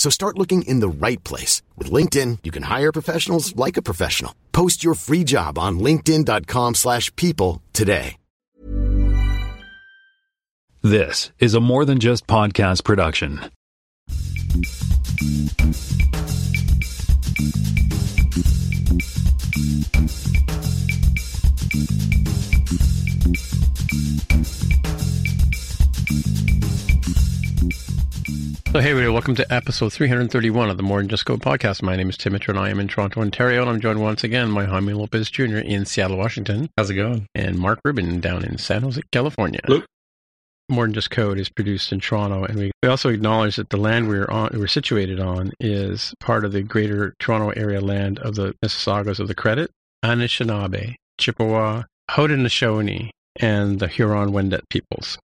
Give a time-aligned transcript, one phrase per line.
[0.00, 1.60] So start looking in the right place.
[1.76, 4.34] With LinkedIn, you can hire professionals like a professional.
[4.50, 8.16] Post your free job on linkedin.com slash people today.
[10.80, 13.50] This is a more than just podcast production.
[27.60, 31.82] So, hey, everybody, welcome to episode 331 of the More Than Just Code podcast.
[31.82, 34.24] My name is Tim Mitchell, and I am in Toronto, Ontario, and I'm joined once
[34.24, 35.58] again by Jaime Lopez Jr.
[35.58, 36.70] in Seattle, Washington.
[36.78, 37.26] How's it going?
[37.34, 39.60] And Mark Rubin down in San Jose, California.
[39.64, 39.82] Hello.
[40.70, 43.76] More Than Just Code is produced in Toronto, and we, we also acknowledge that the
[43.76, 48.36] land we're on, we're situated on, is part of the greater Toronto area land of
[48.36, 49.70] the Mississaugas of the Credit,
[50.02, 55.18] Anishinaabe, Chippewa, Haudenosaunee, and the Huron-Wendat peoples.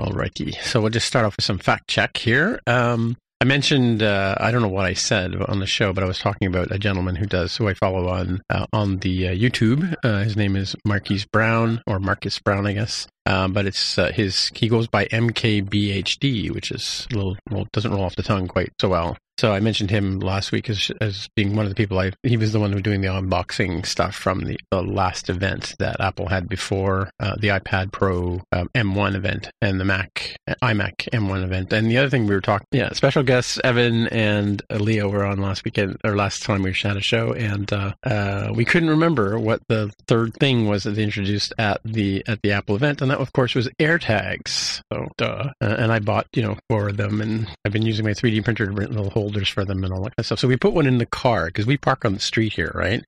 [0.00, 2.60] Alrighty, so we'll just start off with some fact check here.
[2.66, 6.06] Um, I mentioned uh, I don't know what I said on the show, but I
[6.06, 9.32] was talking about a gentleman who does who I follow on uh, on the uh,
[9.32, 9.94] YouTube.
[10.02, 13.06] Uh, his name is Marquise Brown or Marcus Brown, I guess.
[13.26, 17.92] Um, but it's uh, his he goes by MKBHD, which is a little well doesn't
[17.92, 19.16] roll off the tongue quite so well.
[19.38, 22.36] So I mentioned him last week as, as being one of the people I he
[22.36, 26.00] was the one who was doing the unboxing stuff from the, the last event that
[26.00, 31.42] Apple had before uh, the iPad Pro um, M1 event and the Mac iMac M1
[31.42, 31.72] event.
[31.72, 35.40] And the other thing we were talking, yeah, special guests Evan and Leo were on
[35.40, 39.38] last weekend or last time we had a show, and uh, uh, we couldn't remember
[39.38, 43.10] what the third thing was that they introduced at the at the Apple event, and
[43.10, 44.80] that of course was AirTags.
[44.92, 48.04] So duh, uh, and I bought you know four of them, and I've been using
[48.04, 50.26] my 3D printer to print the little holders for them and all that kind of
[50.26, 50.38] stuff.
[50.38, 53.02] So we put one in the car because we park on the street here, right?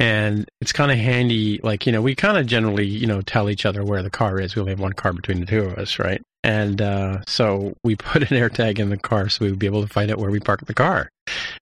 [0.00, 1.60] And it's kind of handy.
[1.62, 4.40] Like you know, we kind of generally you know tell each other where the car
[4.40, 4.56] is.
[4.56, 6.20] We only have one car between the two of us, right?
[6.44, 9.82] And uh, so we put an AirTag in the car so we would be able
[9.82, 11.08] to find out where we parked the car.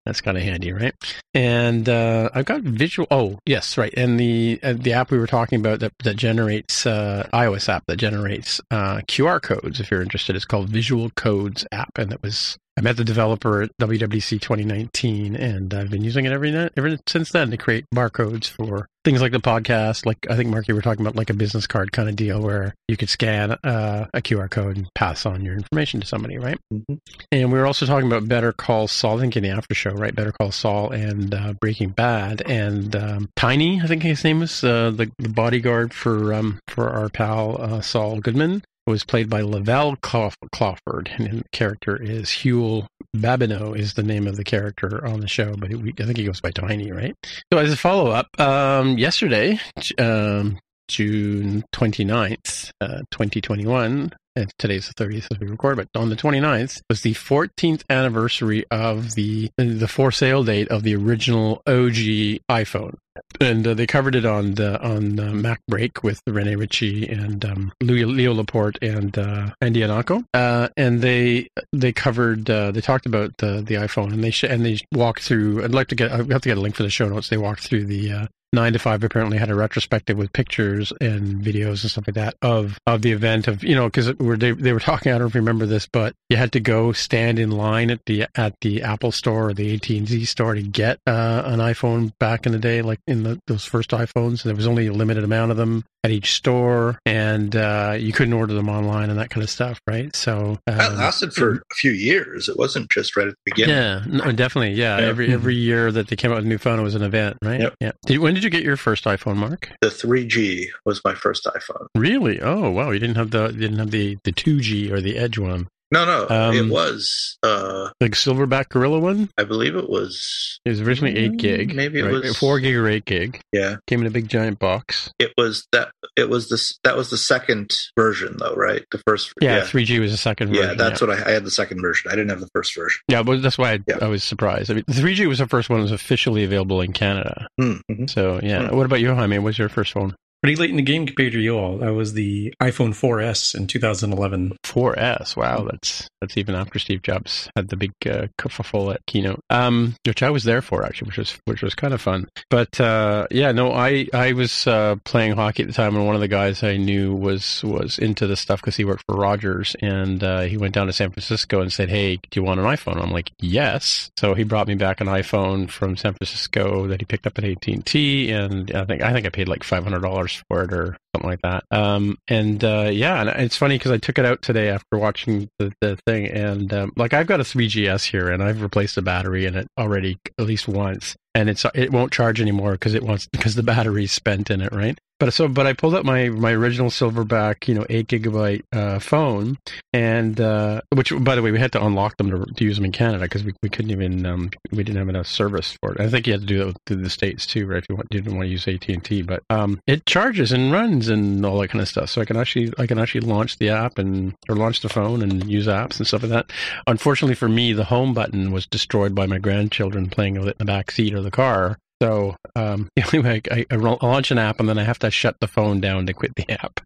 [0.06, 0.94] That's kind of handy, right?
[1.34, 3.06] And uh, I've got visual.
[3.10, 3.92] Oh, yes, right.
[3.94, 7.84] And the uh, the app we were talking about that that generates uh, iOS app
[7.86, 9.78] that generates uh, QR codes.
[9.78, 13.62] If you're interested, it's called Visual Codes app, and that was I met the developer
[13.62, 17.84] at WWDC 2019, and I've been using it every night ever since then to create
[17.94, 20.06] barcodes for things like the podcast.
[20.06, 22.40] Like I think Mark, you were talking about like a business card kind of deal
[22.40, 26.38] where you could scan uh, a QR code and pass on your information to somebody,
[26.38, 26.58] right?
[26.72, 26.94] Mm-hmm.
[27.32, 29.18] And we were also talking about Better Call Saul.
[29.18, 30.14] I think in the after show, right?
[30.14, 34.62] Better Call Saul and uh, Breaking Bad, and um, Tiny, I think his name is
[34.62, 39.42] uh, the, the bodyguard for um, for our pal uh, Saul Goodman was played by
[39.42, 42.86] Lavell Crawford, and the character is Huel
[43.16, 46.24] Babineaux is the name of the character on the show, but it, I think he
[46.24, 47.14] goes by Tiny, right?
[47.52, 49.60] So as a follow-up, um, yesterday,
[49.98, 50.58] um,
[50.88, 54.14] June 29th, uh, 2021, and
[54.58, 59.14] today's the 30th as we record, but on the 29th was the 14th anniversary of
[59.14, 62.94] the the for sale date of the original OG iPhone.
[63.40, 67.44] And uh, they covered it on the on the Mac Break with Rene Ritchie and
[67.44, 70.24] um, Louis, Leo Laporte and uh, Andy Ihnatko.
[70.32, 74.44] Uh, and they they covered uh, they talked about the the iPhone and they sh-
[74.44, 75.62] and they walked through.
[75.64, 77.28] I'd like to get I have to get a link for the show notes.
[77.28, 81.42] They walked through the uh, nine to five apparently had a retrospective with pictures and
[81.42, 84.72] videos and stuff like that of of the event of you know because they they
[84.72, 85.12] were talking.
[85.12, 87.90] I don't know if you remember this, but you had to go stand in line
[87.90, 91.42] at the at the Apple store or the AT and T store to get uh,
[91.46, 94.42] an iPhone back in the day, like in the, those first iPhones.
[94.42, 98.32] There was only a limited amount of them at each store, and uh, you couldn't
[98.32, 100.14] order them online and that kind of stuff, right?
[100.16, 102.48] So um, that lasted for a few years.
[102.48, 103.76] It wasn't just right at the beginning.
[103.76, 104.72] Yeah, no, definitely.
[104.72, 105.06] Yeah, yeah.
[105.06, 107.38] every every year that they came out with a new phone, it was an event,
[107.42, 107.60] right?
[107.60, 107.74] Yep.
[107.80, 107.92] Yeah.
[108.06, 109.70] Did, when did you get your first iPhone, Mark?
[109.80, 111.86] The 3G was my first iPhone.
[111.94, 112.40] Really?
[112.40, 112.90] Oh, wow!
[112.90, 115.68] You didn't have the you didn't have the the 2G or the Edge one.
[115.92, 119.28] No, no, um, it was uh, like Silverback Gorilla one.
[119.36, 120.60] I believe it was.
[120.64, 121.74] It was originally eight gig.
[121.74, 122.12] Maybe it right?
[122.12, 123.40] was four gig or eight gig.
[123.52, 125.10] Yeah, came in a big giant box.
[125.18, 125.90] It was that.
[126.16, 126.78] It was this.
[126.84, 128.84] That was the second version, though, right?
[128.92, 129.32] The first.
[129.40, 129.86] Yeah, three yeah.
[129.86, 130.48] G was the second.
[130.48, 130.64] version.
[130.64, 131.08] Yeah, that's yeah.
[131.08, 131.44] what I, I, had.
[131.44, 132.10] The second version.
[132.10, 133.00] I didn't have the first version.
[133.08, 133.98] Yeah, but that's why I, yeah.
[134.00, 134.70] I was surprised.
[134.70, 137.48] I mean, three G was the first one that was officially available in Canada.
[137.58, 138.06] Hmm, mm-hmm.
[138.06, 138.76] So yeah, mm-hmm.
[138.76, 139.38] what about you, Jaime?
[139.38, 140.14] What was your first phone?
[140.42, 141.78] Pretty late in the game compared to you all.
[141.78, 144.56] That was the iPhone 4S in 2011.
[144.64, 149.40] 4S, wow, that's that's even after Steve Jobs had the big uh, kerfuffle at keynote,
[149.50, 152.28] um, which I was there for actually, which was which was kind of fun.
[152.48, 156.14] But uh, yeah, no, I I was uh, playing hockey at the time, and one
[156.14, 159.76] of the guys I knew was was into this stuff because he worked for Rogers,
[159.80, 162.66] and uh, he went down to San Francisco and said, "Hey, do you want an
[162.66, 167.00] iPhone?" I'm like, "Yes." So he brought me back an iPhone from San Francisco that
[167.00, 169.64] he picked up at AT and T, and I think I think I paid like
[169.64, 171.64] five hundred dollars for it or something like that.
[171.70, 175.48] Um, and uh, yeah, and it's funny because I took it out today after watching
[175.58, 179.02] the, the thing, and um, like I've got a 3GS here, and I've replaced the
[179.02, 183.02] battery in it already at least once, and it's it won't charge anymore because it
[183.02, 184.98] wants because the battery's spent in it, right?
[185.20, 188.98] But so, but I pulled up my my original Silverback, you know, eight gigabyte uh,
[188.98, 189.58] phone,
[189.92, 192.86] and uh, which, by the way, we had to unlock them to, to use them
[192.86, 196.00] in Canada because we, we couldn't even um, we didn't have enough service for it.
[196.00, 197.82] I think you had to do that through the states too, right?
[197.82, 200.72] If you want, didn't want to use AT and T, but um, it charges and
[200.72, 202.10] runs and all that kind of stuff.
[202.10, 205.22] So I can actually I can actually launch the app and or launch the phone
[205.22, 206.52] and use apps and stuff like that.
[206.86, 210.58] Unfortunately for me, the home button was destroyed by my grandchildren playing with it in
[210.58, 211.78] the back seat of the car.
[212.02, 215.48] So um, anyway, I, I, launch an app and then I have to shut the
[215.48, 216.80] phone down to quit the app.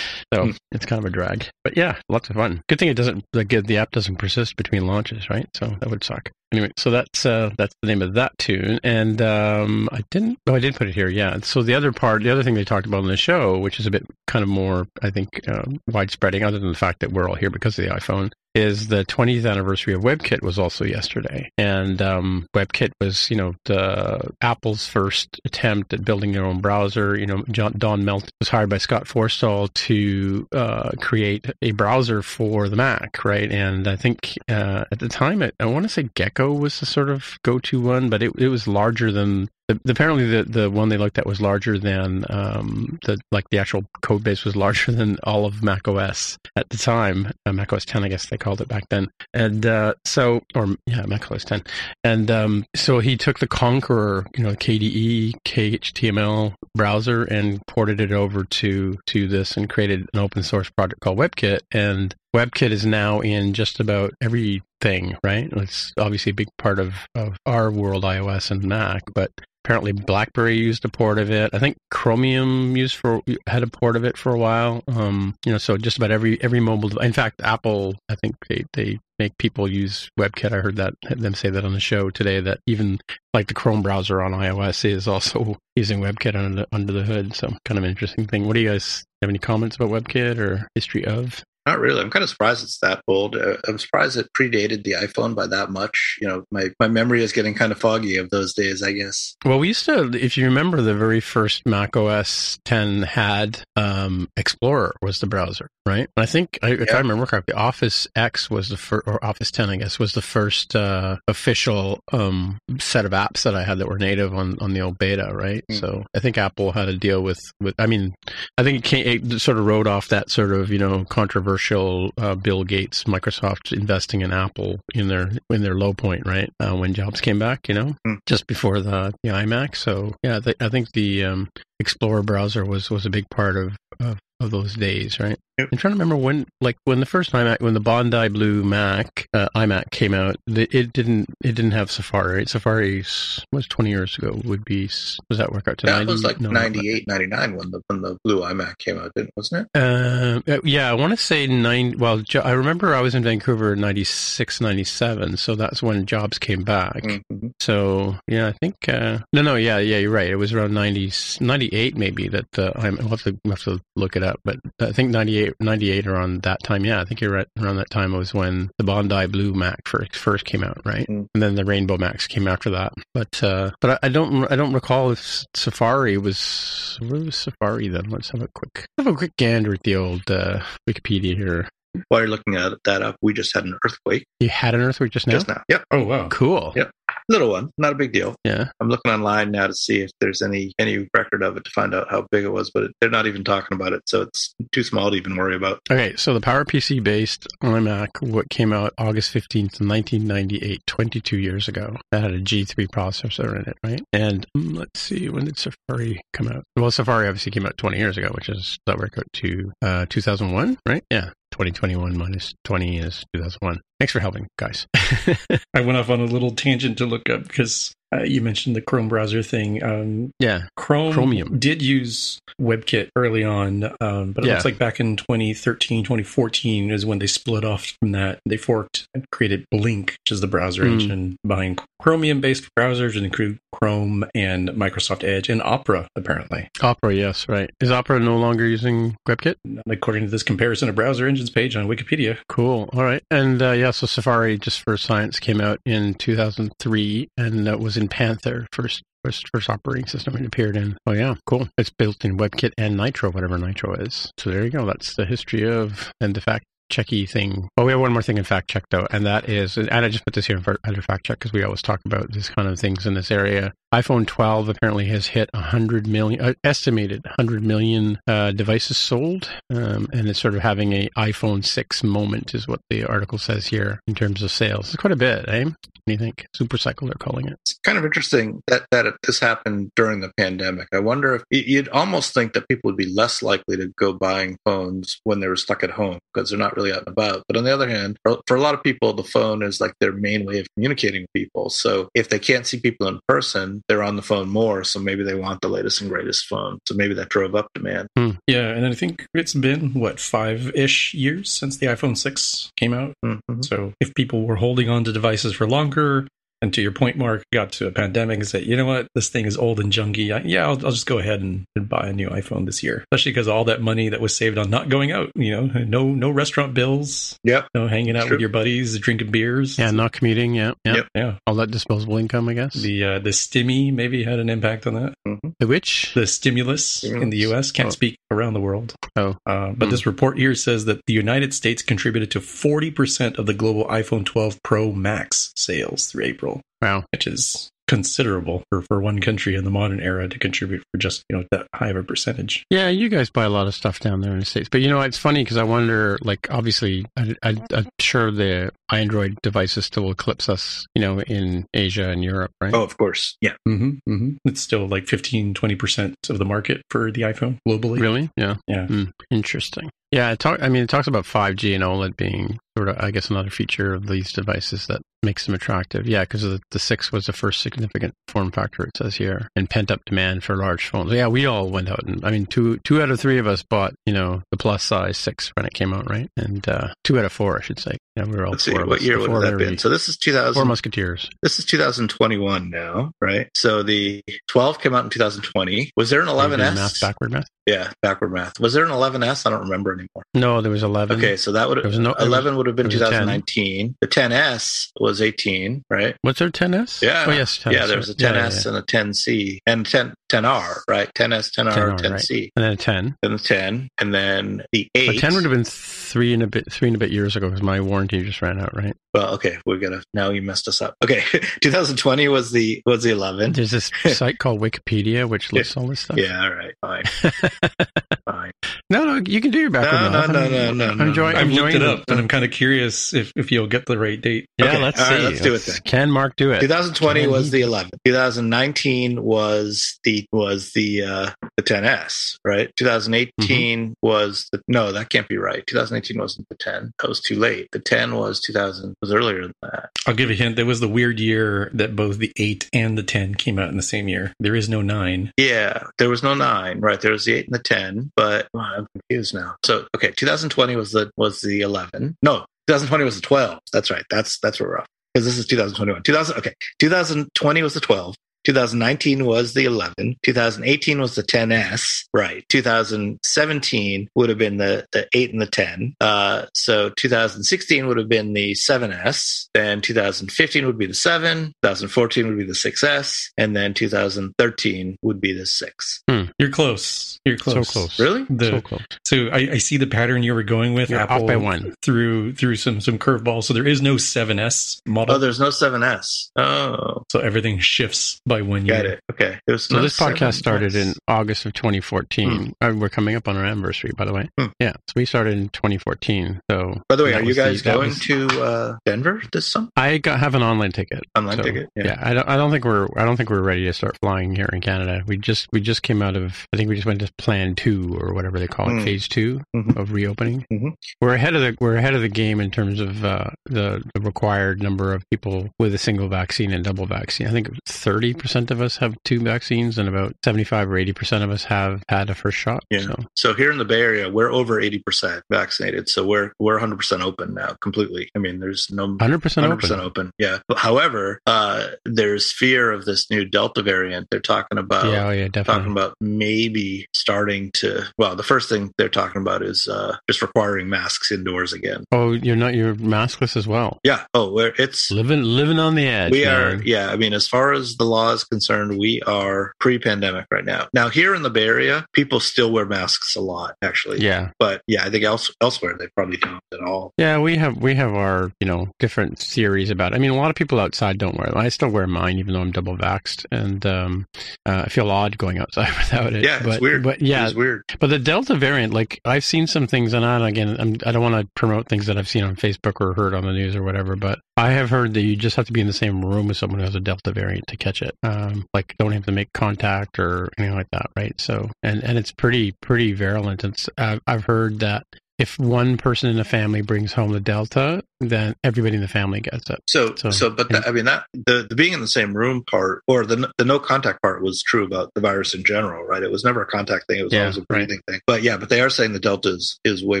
[0.34, 0.56] So mm.
[0.72, 1.46] it's kind of a drag.
[1.64, 2.62] But yeah, lots of fun.
[2.68, 5.48] Good thing it doesn't like the app doesn't persist between launches, right?
[5.54, 6.30] So that would suck.
[6.52, 10.36] Anyway, so that's uh, that's the name of that tune, and um, I didn't.
[10.48, 11.08] Oh, I did put it here.
[11.08, 11.38] Yeah.
[11.42, 13.86] So the other part, the other thing they talked about in the show, which is
[13.86, 17.28] a bit kind of more, I think, uh, widespreading, other than the fact that we're
[17.28, 21.50] all here because of the iPhone, is the 20th anniversary of WebKit was also yesterday,
[21.56, 27.16] and um, WebKit was, you know, the Apple's first attempt at building their own browser.
[27.16, 32.22] You know, John, Don Melton was hired by Scott Forstall to uh, create a browser
[32.22, 33.50] for the Mac, right?
[33.50, 36.86] And I think uh, at the time, it, I want to say Gecko was the
[36.86, 39.48] sort of go-to one, but it, it was larger than
[39.84, 43.58] the, apparently, the the one they looked at was larger than um, the like the
[43.58, 47.32] actual code base was larger than all of Mac OS at the time.
[47.46, 49.10] Uh, Mac OS 10, I guess they called it back then.
[49.34, 51.64] And uh, so, or yeah, Mac OS 10.
[52.04, 58.12] And um, so he took the Konqueror, you know, KDE, KHTML browser, and ported it
[58.12, 61.60] over to to this and created an open source project called WebKit.
[61.72, 65.48] And WebKit is now in just about everything, right?
[65.52, 69.30] It's obviously a big part of, of our world, iOS and Mac, but
[69.64, 71.50] apparently BlackBerry used a port of it.
[71.52, 74.82] I think Chromium used for had a port of it for a while.
[74.88, 76.98] Um, you know, so just about every every mobile.
[76.98, 80.52] In fact, Apple, I think they they make people use WebKit.
[80.52, 82.40] I heard that them say that on the show today.
[82.40, 83.00] That even
[83.34, 87.34] like the Chrome browser on iOS is also using WebKit under the, under the hood.
[87.34, 88.46] So kind of interesting thing.
[88.46, 91.44] What do you guys have any comments about WebKit or history of?
[91.66, 92.00] Not really.
[92.00, 93.36] I'm kind of surprised it's that old.
[93.36, 96.16] Uh, I'm surprised it predated the iPhone by that much.
[96.20, 99.36] You know, my, my memory is getting kind of foggy of those days, I guess.
[99.44, 104.28] Well, we used to, if you remember, the very first Mac OS 10 had um,
[104.38, 106.08] Explorer was the browser, right?
[106.16, 106.94] And I think, I, if yeah.
[106.94, 110.22] I remember correctly, Office X was the first, or Office 10, I guess, was the
[110.22, 114.72] first uh, official um, set of apps that I had that were native on, on
[114.72, 115.62] the old beta, right?
[115.70, 115.78] Mm.
[115.78, 118.14] So I think Apple had a deal with, with I mean,
[118.56, 121.49] I think it, came, it sort of rode off that sort of, you know, controversy
[121.50, 126.50] controversial uh, Bill Gates, Microsoft investing in Apple in their in their low point, right?
[126.60, 128.18] Uh, when Jobs came back, you know, mm.
[128.26, 129.76] just before the, the iMac.
[129.76, 134.18] So yeah, I think the um, Explorer browser was was a big part of, of
[134.40, 135.38] of those days, right?
[135.58, 135.68] Yep.
[135.72, 139.28] I'm trying to remember when, like when the first iMac, when the Bondi Blue Mac
[139.34, 142.36] uh, iMac came out, the, it didn't it didn't have Safari.
[142.38, 142.48] Right?
[142.48, 143.04] Safari
[143.52, 144.40] was 20 years ago.
[144.44, 146.12] Would be s- was that work out to That 90?
[146.12, 149.68] was like No, 98, 99 when the when the blue iMac came out, didn't wasn't
[149.74, 149.78] it?
[149.80, 151.98] Uh, yeah, I want to say nine.
[151.98, 156.62] Well, I remember I was in Vancouver in 96, 97, so that's when Jobs came
[156.62, 157.02] back.
[157.02, 157.52] Mhm.
[157.60, 160.30] So yeah, I think uh, no, no, yeah, yeah, you're right.
[160.30, 161.12] It was around 90,
[161.44, 164.56] 98 maybe that uh, I'm, I'll have to I'll have to look it up, but
[164.80, 166.84] I think 98, 98 around that time.
[166.84, 167.46] Yeah, I think you're right.
[167.60, 171.06] Around that time was when the Bondi Blue Mac first first came out, right?
[171.08, 171.26] Mm.
[171.34, 172.92] And then the Rainbow Macs came after that.
[173.14, 177.88] But uh, but I, I don't I don't recall if Safari was where was Safari
[177.88, 178.10] then.
[178.10, 181.68] Let's have a quick have a quick gander at the old uh, Wikipedia here.
[182.08, 185.10] While you're looking at that up, we just had an earthquake You had an earthquake
[185.10, 185.32] just now.
[185.32, 185.62] just now.
[185.68, 186.28] Yep, Oh wow.
[186.28, 186.72] Cool.
[186.76, 186.90] Yep.
[187.30, 188.34] Little one, not a big deal.
[188.44, 188.68] Yeah.
[188.80, 191.94] I'm looking online now to see if there's any any record of it to find
[191.94, 194.54] out how big it was, but it, they're not even talking about it, so it's
[194.72, 195.80] too small to even worry about.
[195.90, 201.96] Okay, so the PowerPC based iMac, what came out August 15th, 1998, 22 years ago,
[202.10, 204.02] that had a G3 processor in it, right?
[204.12, 206.64] And mm, let's see, when did Safari come out?
[206.76, 210.78] Well, Safari obviously came out 20 years ago, which is that out to uh, 2001,
[210.86, 211.04] right?
[211.10, 211.30] Yeah.
[211.64, 213.80] 2021 minus 20 is 2001.
[213.98, 214.86] Thanks for helping, guys.
[215.74, 218.80] I went off on a little tangent to look up because uh, you mentioned the
[218.80, 219.82] Chrome browser thing.
[219.84, 220.62] Um, yeah.
[220.78, 221.58] Chrome Chromium.
[221.58, 224.54] did use WebKit early on, um, but it Yeah.
[224.54, 228.38] looks like back in 2013, 2014 is when they split off from that.
[228.46, 230.92] They forked and created Blink, which is the browser Hmm.
[230.94, 236.68] engine behind Chromium based browsers, and include Chrome and Microsoft Edge and Opera, apparently.
[236.82, 237.70] Opera, yes, right.
[237.80, 239.56] Is Opera no longer using WebKit?
[239.88, 242.38] According to this comparison of browser engines page on Wikipedia.
[242.48, 242.88] Cool.
[242.92, 243.22] All right.
[243.30, 247.96] And uh, yeah, so Safari, just for science, came out in 2003 and uh, was
[247.96, 249.02] in Panther first.
[249.22, 250.96] First, first operating system it appeared in.
[251.06, 251.68] Oh yeah, cool.
[251.76, 254.32] It's built in WebKit and Nitro, whatever Nitro is.
[254.38, 254.86] So there you go.
[254.86, 257.68] That's the history of and the fact checky thing.
[257.76, 260.08] Oh, we have one more thing in fact check though, and that is, and I
[260.08, 262.78] just put this here under fact check because we always talk about this kind of
[262.78, 263.72] things in this area.
[263.94, 270.08] iPhone 12 apparently has hit 100 million, uh, estimated 100 million uh, devices sold, um,
[270.12, 274.00] and it's sort of having a iPhone 6 moment, is what the article says here
[274.06, 274.88] in terms of sales.
[274.88, 275.64] It's quite a bit, eh?
[275.64, 275.74] What
[276.06, 276.46] do you think?
[276.54, 277.69] Super cycle, they're calling it.
[277.82, 280.88] Kind of interesting that that this happened during the pandemic.
[280.92, 284.58] I wonder if you'd almost think that people would be less likely to go buying
[284.64, 287.42] phones when they were stuck at home because they're not really out and about.
[287.48, 289.94] But on the other hand, for, for a lot of people, the phone is like
[290.00, 291.70] their main way of communicating with people.
[291.70, 294.84] So if they can't see people in person, they're on the phone more.
[294.84, 296.78] So maybe they want the latest and greatest phone.
[296.86, 298.08] So maybe that drove up demand.
[298.46, 302.92] Yeah, and I think it's been, what, five ish years since the iPhone 6 came
[302.92, 303.14] out?
[303.24, 303.64] Mhm.
[303.64, 306.26] So if people were holding on to devices for longer,
[306.62, 309.28] and to your point, Mark, got to a pandemic and said, you know what, this
[309.28, 310.34] thing is old and junky.
[310.34, 313.04] I, yeah, I'll, I'll just go ahead and, and buy a new iPhone this year,
[313.10, 316.08] especially because all that money that was saved on not going out, you know, no
[316.08, 317.68] no restaurant bills, Yep.
[317.74, 318.32] no hanging out True.
[318.32, 319.78] with your buddies, drinking beers.
[319.78, 320.54] Yeah, not commuting.
[320.54, 320.94] Yeah, yeah.
[320.96, 321.06] Yep.
[321.14, 321.34] yeah.
[321.46, 322.74] All that disposable income, I guess.
[322.74, 325.14] The uh, the stimmy maybe had an impact on that.
[325.26, 325.54] Mhm.
[325.60, 326.12] The which?
[326.14, 327.70] The stimulus in the U.S.
[327.70, 327.90] can't Oh.
[327.90, 328.94] speak around the world.
[329.16, 329.36] Oh.
[329.46, 329.90] Uh, but Hmm.
[329.90, 334.24] this report here says that the United States contributed to 40% of the global iPhone
[334.24, 336.49] 12 Pro Max sales through April,
[336.80, 337.04] Wow.
[337.12, 341.24] which is considerable for, for one country in the modern era to contribute for just
[341.28, 342.64] you know that high of a percentage.
[342.70, 344.88] Yeah, you guys buy a lot of stuff down there in the states, but you
[344.88, 349.86] know it's funny because I wonder, like, obviously, I, I, I'm sure the Android devices
[349.86, 352.74] still eclipse us, you know, in Asia and Europe, right?
[352.74, 353.36] Oh, of course.
[353.40, 353.54] Yeah.
[353.66, 354.30] Mm-hmm, mm-hmm.
[354.44, 358.00] It's still like 15, 20% of the market for the iPhone globally.
[358.00, 358.30] really?
[358.36, 358.56] Yeah.
[358.66, 358.86] Yeah.
[358.86, 359.90] Mm, interesting.
[360.12, 363.12] Yeah, it talk, I mean, it talks about 5G and OLED being sort of, I
[363.12, 366.04] guess, another feature of these devices that makes them attractive.
[366.06, 369.70] Yeah, because the, the 6 was the first significant form factor, it says here, and
[369.70, 371.12] pent up demand for large phones.
[371.12, 373.62] Yeah, we all went out and, I mean, two two out of three of us
[373.62, 376.28] bought, you know, the plus size 6 when it came out, right?
[376.36, 377.96] And uh, two out of four, I should say.
[378.16, 378.72] Yeah, we were all Let's see.
[378.72, 379.78] What year would that have been?
[379.78, 380.18] So this is
[380.54, 381.30] Four Musketeers.
[381.42, 383.48] This is 2021 now, right?
[383.54, 385.92] So the 12 came out in 2020.
[385.96, 386.74] Was there an Are you doing 11S?
[386.74, 387.46] Math, backward math?
[387.66, 388.58] Yeah, backward math.
[388.58, 389.46] Was there an 11S?
[389.46, 390.24] I don't remember anymore.
[390.34, 391.18] No, there was 11.
[391.18, 393.22] Okay, so that would was no- there 11 would have been there was a 10.
[393.22, 393.96] 2019.
[394.00, 396.16] The 10S was 18, right?
[396.24, 397.02] Was there 10S?
[397.02, 397.26] Yeah.
[397.28, 397.58] Oh, yes.
[397.58, 398.68] 10S, yeah, there was a 10S yeah, yeah, yeah.
[398.68, 401.10] and a 10C and 10 10R, right?
[401.14, 403.16] 10S, 10R, 10R, 10C, And then a 10.
[403.22, 405.06] then the 10, and then the 8.
[405.06, 407.48] But 10 would have been three and a bit, three and a bit years ago
[407.48, 408.94] because my warranty just ran out, right?
[409.12, 410.94] Well, okay, we're gonna now you messed us up.
[411.02, 411.22] Okay,
[411.62, 413.52] 2020 was the was the 11.
[413.52, 416.16] There's this site called Wikipedia which lists all this stuff.
[416.16, 417.02] Yeah, all right, fine,
[418.24, 418.52] fine.
[418.88, 420.28] no, no, you can do your backward No, math.
[420.28, 421.04] no, no, no, no, I'm no.
[421.06, 423.66] enjoying, I've looked enjoying it the- up, and I'm kind of curious if, if you'll
[423.66, 424.46] get the right date.
[424.58, 425.12] Yeah, Okay, let's all see.
[425.14, 425.76] right, let's do it then.
[425.84, 426.60] Can Mark do it?
[426.60, 427.50] 2020 Can was he?
[427.50, 427.90] the 11.
[428.06, 432.70] 2019 was the was the uh the 10s, right?
[432.76, 435.66] 2018 was the no, that can't be right.
[435.66, 436.92] 2018 wasn't the 10.
[437.00, 437.68] That was too late.
[437.72, 439.90] The 10 was 2000 was earlier than that.
[440.06, 440.56] I'll give you a hint.
[440.56, 443.76] That was the weird year that both the 8 and the 10 came out in
[443.76, 444.32] the same year.
[444.40, 445.32] There is no 9.
[445.36, 447.00] Yeah, there was no nine, right?
[447.00, 449.56] There was the eight and the ten, but oh, I'm confused now.
[449.64, 452.16] So okay, 2020 was the was the 11.
[452.22, 453.58] No, 2020 was the 12.
[453.72, 454.04] That's right.
[454.10, 456.02] That's that's where we're off because this is 2021.
[456.02, 456.38] 2000.
[456.38, 458.16] Okay, 2020 was the 12.
[458.44, 460.16] 2019 was the 11.
[460.22, 462.04] 2018 was the 10s.
[462.12, 462.44] Right.
[462.48, 465.94] 2017 would have been the the 8 and the 10.
[466.00, 469.48] Uh, so 2016 would have been the 7s.
[469.54, 471.52] Then 2015 would be the 7.
[471.62, 476.02] 2014 would be the 6s, and then 2013 would be the 6.
[476.38, 477.18] You're close.
[477.24, 477.68] You're close.
[477.68, 477.98] So close.
[477.98, 478.24] Really?
[478.28, 478.82] The, so close.
[479.04, 480.90] So I, I see the pattern you were going with.
[480.90, 481.74] You're off by one.
[481.82, 483.44] through through some some curveballs.
[483.44, 485.16] So there is no 7S model.
[485.16, 486.30] Oh, there's no 7s.
[486.36, 488.76] Oh, so everything shifts by one year.
[488.76, 489.00] got it.
[489.12, 489.38] Okay.
[489.46, 490.34] There's So this podcast 7S.
[490.34, 492.54] started in August of 2014.
[492.60, 494.28] Uh, we're coming up on our anniversary, by the way.
[494.38, 494.46] Hmm.
[494.58, 496.40] Yeah, so we started in 2014.
[496.50, 499.46] So By the way, are you was the- guys going was- to uh, Denver this
[499.50, 499.68] summer?
[499.76, 501.02] I got, have an online ticket.
[501.16, 501.68] Online So, ticket.
[501.76, 501.98] Yeah.
[502.00, 502.28] I don't.
[502.28, 502.86] I don't think we're.
[502.96, 505.02] I don't think we're ready to start flying here in Canada.
[505.06, 505.48] We just.
[505.52, 506.46] We just came out of.
[506.52, 508.84] I think we just went to Plan Two or whatever they call it, Mm.
[508.84, 509.76] Phase 2 Mhm.
[509.76, 510.46] of reopening.
[510.52, 510.74] Mhm.
[511.00, 511.56] We're ahead of the.
[511.60, 515.48] We're ahead of the game in terms of uh, the the required number of people
[515.58, 517.26] with a single vaccine and double vaccine.
[517.26, 520.92] I think thirty percent of us have two vaccines, and about seventy five or eighty
[520.92, 522.62] percent of us have had a first shot.
[522.70, 522.80] Yeah.
[522.82, 525.88] So So here in the Bay Area, we're over 80% vaccinated.
[525.88, 528.10] So we're we're 100% open now, completely.
[528.14, 529.80] I mean, there's no hundred percent 100% open.
[529.80, 530.10] open.
[530.18, 530.38] Yeah.
[530.48, 534.08] But however, uh, there's fear of this new Delta variant.
[534.10, 535.06] They're talking about yeah.
[535.06, 535.28] Oh yeah.
[535.28, 540.22] talking about maybe starting to well the first thing they're talking about is uh, just
[540.22, 542.54] requiring masks indoors again Oh, you're not.
[542.54, 543.78] You're maskless as well.
[543.84, 546.12] yeah oh it's Living living on the edge.
[546.12, 550.26] we are yeah i mean as far as the law is concerned we are pre-pandemic
[550.30, 553.98] right now now here in the bay area people still wear masks a lot actually
[554.00, 554.30] Yeah.
[554.38, 557.74] but yeah i think else, elsewhere they probably don't at all Yeah, we have we
[557.74, 559.92] have our you know different theories about.
[559.92, 559.96] It.
[559.96, 561.28] I mean, a lot of people outside don't wear.
[561.28, 561.36] Them.
[561.38, 564.06] I still wear mine, even though I'm double vaxxed, and um,
[564.46, 566.24] uh, I feel odd going outside without it.
[566.24, 569.46] yeah but, it's weird But yeah, it's weird but the Delta variant, like I've seen
[569.46, 572.24] some things, and I again, I'm, I don't want to promote things that I've seen
[572.24, 575.16] on Facebook or heard on the news or whatever, but I have heard that you
[575.16, 577.46] just have to be in the same room with someone who has a Delta variant
[577.48, 577.94] to catch it.
[578.02, 581.12] Um, like don't have to make contact or anything like that, right?
[581.20, 583.44] So, and and it's pretty pretty virulent.
[583.44, 584.86] It's I've, I've heard that
[585.20, 589.20] if one person in a family brings home the Delta, then everybody in the family
[589.20, 589.60] gets it.
[589.68, 592.42] So, So, so, but that, I mean that the, the being in the same room
[592.42, 596.02] part, or the the no contact part, was true about the virus in general, right?
[596.02, 598.00] It was never a contact thing; it was Yeah, always a breathing thing.
[598.06, 600.00] But yeah, but they are saying the delta is, is way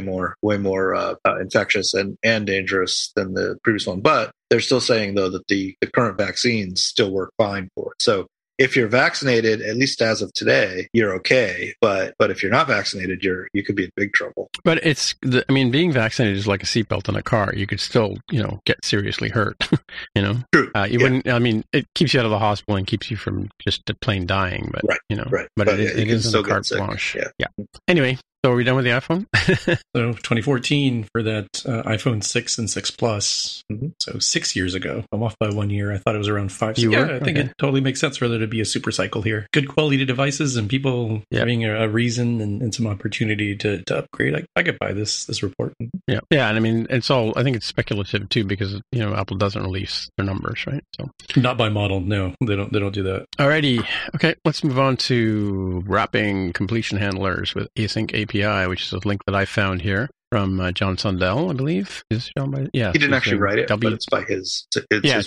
[0.00, 4.00] more way more uh, uh, infectious and and dangerous than the previous one.
[4.00, 8.02] But they're still saying though that the the current vaccines still work fine for it.
[8.02, 8.26] So.
[8.60, 11.72] If you're vaccinated, at least as of today, you're okay.
[11.80, 14.50] But but if you're not vaccinated, you're you could be in big trouble.
[14.64, 17.54] But it's, the, I mean, being vaccinated is like a seatbelt in a car.
[17.56, 19.56] You could still, you know, get seriously hurt.
[20.14, 20.70] you know, True.
[20.74, 21.02] uh, you Yeah.
[21.04, 21.28] wouldn't.
[21.28, 24.26] I mean, it keeps you out of the hospital and keeps you from just plain
[24.26, 24.68] dying.
[24.70, 25.48] But Right, you know, right.
[25.56, 27.16] But, But, it, yeah, it still a get carte blanche.
[27.38, 27.46] Yeah.
[27.88, 29.26] Anyway, so are we done with the iPhone?
[29.96, 33.64] So 2014 for that uh, iPhone 6 and 6 Plus.
[33.72, 33.92] Mhm.
[33.98, 35.04] So six years ago.
[35.12, 35.92] I'm off by one year.
[35.92, 36.78] I thought it was around five.
[36.78, 37.14] You yeah, were?
[37.14, 37.48] I think Okay.
[37.48, 39.46] it totally makes sense for there to be a super cycle here.
[39.52, 41.40] Good quality devices and people Yeah.
[41.40, 44.34] having a, a reason and, and some opportunity to, to upgrade.
[44.36, 45.74] I, I could buy this this report.
[46.06, 46.48] yeah, yeah.
[46.48, 47.32] And I mean, it's all.
[47.36, 50.84] I think it's speculative too because you know Apple doesn't release their numbers, right?
[50.96, 52.00] So, Not by model.
[52.00, 52.72] No, they don't.
[52.72, 53.26] They don't do that.
[53.38, 54.34] alrighty, okay.
[54.44, 59.34] Let's move on to wrapping completion handlers with Async API, which is a link that
[59.34, 62.04] I found here from uh, John Sundell, I believe.
[62.10, 62.66] Is John by?
[62.72, 64.66] Yeah, He didn't actually write it, W- but it's by his.
[64.90, 65.26] It's yeah, his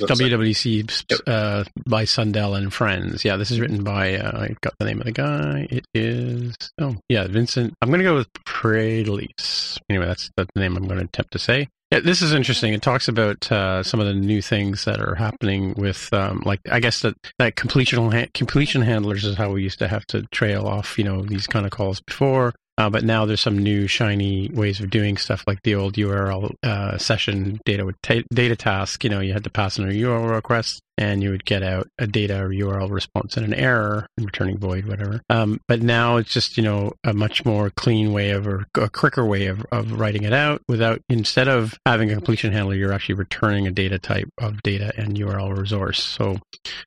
[1.09, 1.19] Yep.
[1.27, 3.25] uh, by Sundell and Friends.
[3.25, 5.67] Yeah, this is written by, uh, I got the name of the guy.
[5.69, 7.73] It is, oh, yeah, Vincent.
[7.81, 9.77] I'm going to go with Prelis.
[9.89, 11.67] Anyway, that's, that's the name I'm going to attempt to say.
[11.91, 12.73] Yeah, this is interesting.
[12.73, 16.59] It talks about uh, some of the new things that are happening with, um, like,
[16.71, 20.23] I guess that, that completion, ha- completion handlers is how we used to have to
[20.31, 22.53] trail off, you know, these kind of calls before.
[22.77, 26.55] Uh, but now there's some new shiny ways of doing stuff like the old URL
[26.63, 29.03] uh, session data ta- data task.
[29.03, 31.87] You know, you had to pass in a URL request and you would get out
[31.97, 35.21] a data or URL response and an error and returning void, whatever.
[35.29, 38.89] Um, but now it's just, you know, a much more clean way of, or a
[38.89, 42.93] quicker way of, of writing it out without, instead of having a completion handler, you're
[42.93, 46.03] actually returning a data type of data and URL resource.
[46.03, 46.37] So,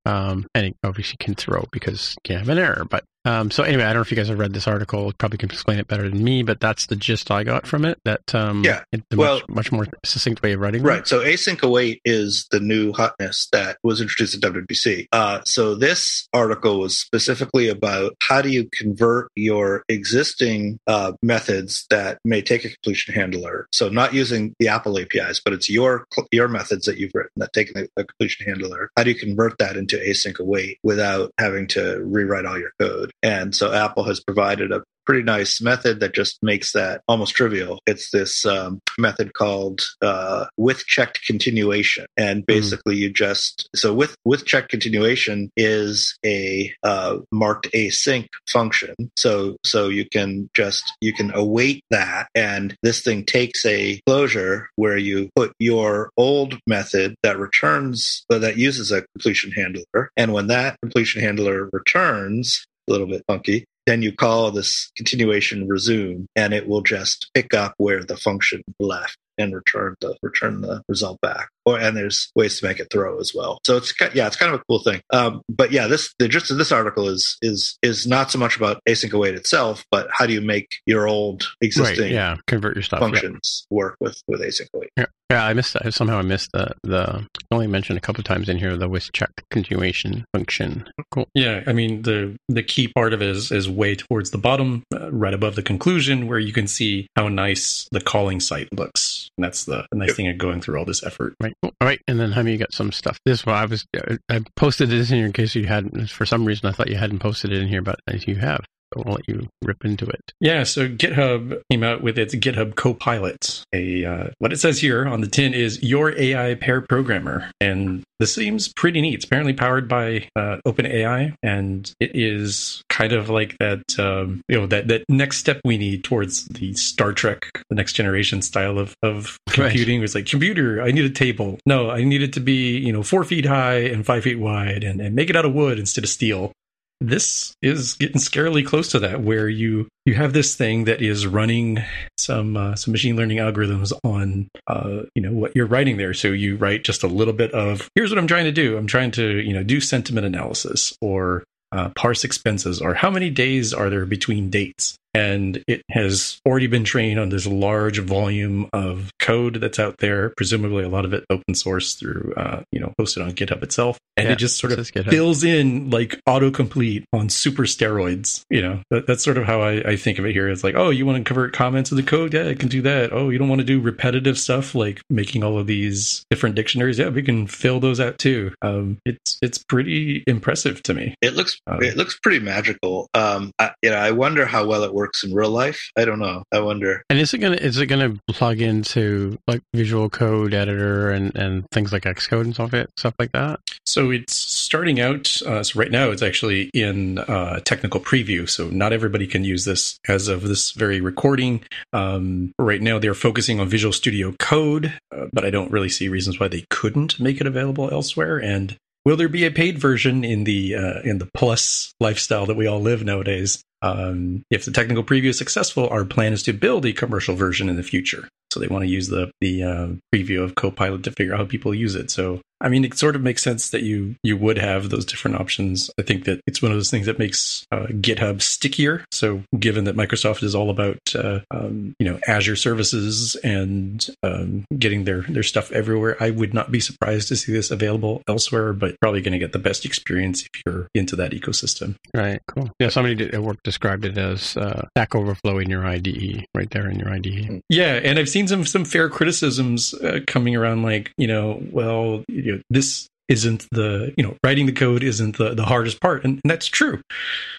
[0.05, 3.64] um, and it obviously can throw because you can have an error, but um, so
[3.64, 5.12] anyway, I don't know if you guys have read this article.
[5.19, 7.99] Probably can explain it better than me, but that's the gist I got from it.
[8.05, 8.85] That um, Yeah.
[8.92, 10.83] it's a Well- much, much more succinct way of writing.
[10.83, 10.85] it.
[10.87, 11.09] Right.
[11.09, 15.07] So async await is the new hotness that was was introduced at WWDC.
[15.13, 21.87] Uh, so this article was specifically about how do you convert your existing uh, methods
[21.91, 23.67] that may take a completion handler.
[23.73, 27.53] So not using the Apple APIs, but it's your your methods that you've written that
[27.53, 28.91] take a, a completion handler.
[28.97, 33.11] How do you convert that into async await without having to rewrite all your code?
[33.23, 37.81] And so Apple has provided a pretty nice method that just makes that almost trivial.
[37.87, 43.01] It's this um, method called uh, with checked continuation, and basically mm.
[43.01, 48.95] you just so with with checked continuation is a uh, marked async function.
[49.16, 54.69] So so you can just you can await that, and this thing takes a closure
[54.77, 60.49] where you put your old method that returns that uses a completion handler, and when
[60.49, 66.53] that completion handler returns, a little bit funky then you call this continuation resume and
[66.53, 71.20] it will just pick up where the function left and return the return the result
[71.20, 71.49] back.
[71.67, 73.59] Or and there's ways to make it throw as well.
[73.67, 75.01] So it's yeah, it's kind of a cool thing.
[75.13, 78.57] Um, but yeah, this the gist of this article is is is not so much
[78.57, 82.77] about async await itself, but how do you make your old existing right, yeah convert
[82.77, 83.75] your stuff functions yeah.
[83.75, 84.91] work with with async await.
[84.97, 85.07] Yeah.
[85.31, 85.93] Yeah, I missed that.
[85.93, 89.31] Somehow I missed the the only mentioned a couple times in here the with check
[89.51, 90.89] continuation function.
[91.11, 91.27] Cool.
[91.35, 94.85] Yeah, I mean the the key part of it is is way towards the bottom,
[94.95, 99.29] uh, right above the conclusion, where you can see how nice the calling site looks.
[99.37, 100.17] And that's the, the nice yep.
[100.17, 101.35] thing of going through all this effort.
[101.43, 101.55] Right.
[101.62, 102.01] All right.
[102.07, 103.19] And then Jaime, you got some stuff.
[103.25, 103.87] This one I was
[104.29, 106.11] I posted this in here in case you hadn't.
[106.11, 108.64] For some reason, I thought you hadn't posted it in here, but you have.
[109.05, 110.33] I'll let you rip into it.
[110.41, 113.65] Yeah, so GitHub came out with its GitHub Copilot.
[113.73, 118.05] A uh, what it says here on the tin is your AI pair programmer, and
[118.19, 119.15] this seems pretty neat.
[119.15, 124.59] It's apparently powered by uh, OpenAI, and it is kind of like that um, you
[124.59, 128.79] know that that next step we need towards the Star Trek, the next generation style
[128.79, 129.97] of of computing.
[129.97, 129.99] Right.
[129.99, 131.59] It was like computer, I need a table.
[131.67, 134.85] No, I need it to be you know four feet high and five feet wide,
[134.85, 136.53] and, and make it out of wood instead of steel
[137.01, 141.27] this is getting scarily close to that where you you have this thing that is
[141.27, 141.83] running
[142.17, 146.15] some uh, some machine learning algorithms on uh, you know what you're writing there.
[146.15, 148.77] So you write just a little bit of here's what i'm trying to do.
[148.77, 153.29] I'm trying to you know do sentiment analysis or uh, parse expenses or how many
[153.29, 158.69] days are there between dates and it has already been trained on this large volume
[158.75, 160.35] of code that's out there.
[160.37, 163.99] Presumably a lot of it open source through uh, you know hosted on github itself.
[164.19, 168.81] And yeah, it just sort of fills in like autocomplete on super steroids you know?
[168.91, 170.49] That, that's sort of how I, I, think of it here.
[170.49, 172.35] It's like oh you want to convert comments in the code?
[172.35, 173.13] Yeah i can do that.
[173.13, 176.99] Oh you don't want to do repetitive stuff like making all of these different dictionaries?
[176.99, 178.53] Yeah we can fill those out too.
[178.61, 181.15] Um, it's it's pretty impressive to me.
[181.23, 183.09] It looks um, it looks pretty magical.
[183.15, 185.90] Um, I, you know i wonder how well it works works in real life.
[185.97, 186.42] I don't know.
[186.51, 187.05] I wonder.
[187.09, 191.64] And is it gonna is it gonna plug into like Visual Code Editor and and
[191.71, 193.61] things like Xcode and stuff stuff like that?
[193.85, 195.40] So it's starting out.
[195.47, 198.49] Uh, so right now it's actually in uh, technical preview.
[198.49, 201.62] So not everybody can use this as of this very recording.
[201.92, 206.09] Um, right now they're focusing on Visual Studio Code, uh, but I don't really see
[206.09, 208.38] reasons why they couldn't make it available elsewhere.
[208.38, 212.57] And will there be a paid version in the uh, in the plus lifestyle that
[212.57, 213.62] we all live nowadays?
[213.83, 217.69] Um, if the technical preview is successful, our plan is to build a commercial version
[217.69, 218.29] in the future.
[218.51, 221.45] So they want to use the the uh, preview of Copilot to figure out how
[221.47, 222.11] people use it.
[222.11, 225.38] So I mean, it sort of makes sense that you you would have those different
[225.38, 225.90] options.
[225.99, 229.05] I think that it's one of those things that makes uh, GitHub stickier.
[229.11, 234.64] So, given that Microsoft is all about uh, um, you know Azure services and um,
[234.79, 238.73] getting their their stuff everywhere, I would not be surprised to see this available elsewhere.
[238.73, 241.97] But probably going to get the best experience if you're into that ecosystem.
[242.14, 242.40] Right.
[242.49, 242.71] Cool.
[242.79, 242.88] Yeah.
[242.88, 246.88] Somebody did, at work described it as uh, Stack Overflow in your IDE, right there
[246.88, 247.62] in your IDE.
[247.69, 252.25] Yeah, and I've seen some some fair criticisms uh, coming around, like you know, well
[252.29, 256.25] you know, this isn't the you know writing the code isn't the, the hardest part
[256.25, 257.01] and, and, that's true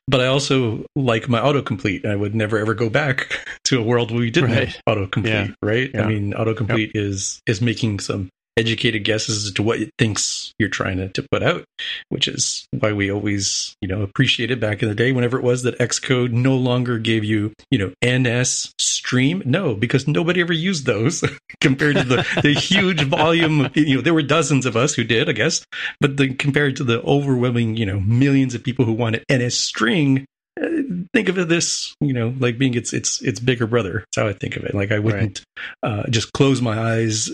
[0.07, 4.11] but i also like my autocomplete i would never ever go back to a world
[4.11, 4.69] where we didn't right.
[4.69, 5.53] have autocomplete yeah.
[5.61, 6.03] right yeah.
[6.03, 7.03] i mean autocomplete yep.
[7.03, 11.25] is is making some educated guesses as to what it thinks you're trying to, to
[11.31, 11.63] put out,
[12.09, 15.63] which is why we always, you know, appreciated back in the day whenever it was
[15.63, 19.41] that Xcode no longer gave you, you know, NS stream.
[19.45, 21.23] No, because nobody ever used those
[21.61, 23.69] compared to the, the huge volume.
[23.75, 25.63] You know, there were dozens of us who did, I guess,
[26.01, 30.25] but the, compared to the overwhelming, you know, millions of people who wanted NS string,
[31.13, 33.99] think of it this, you know, like being its its its bigger brother.
[34.15, 34.73] That's how I think of it.
[34.75, 35.41] Like I wouldn't
[35.83, 37.29] uh, just close my eyes,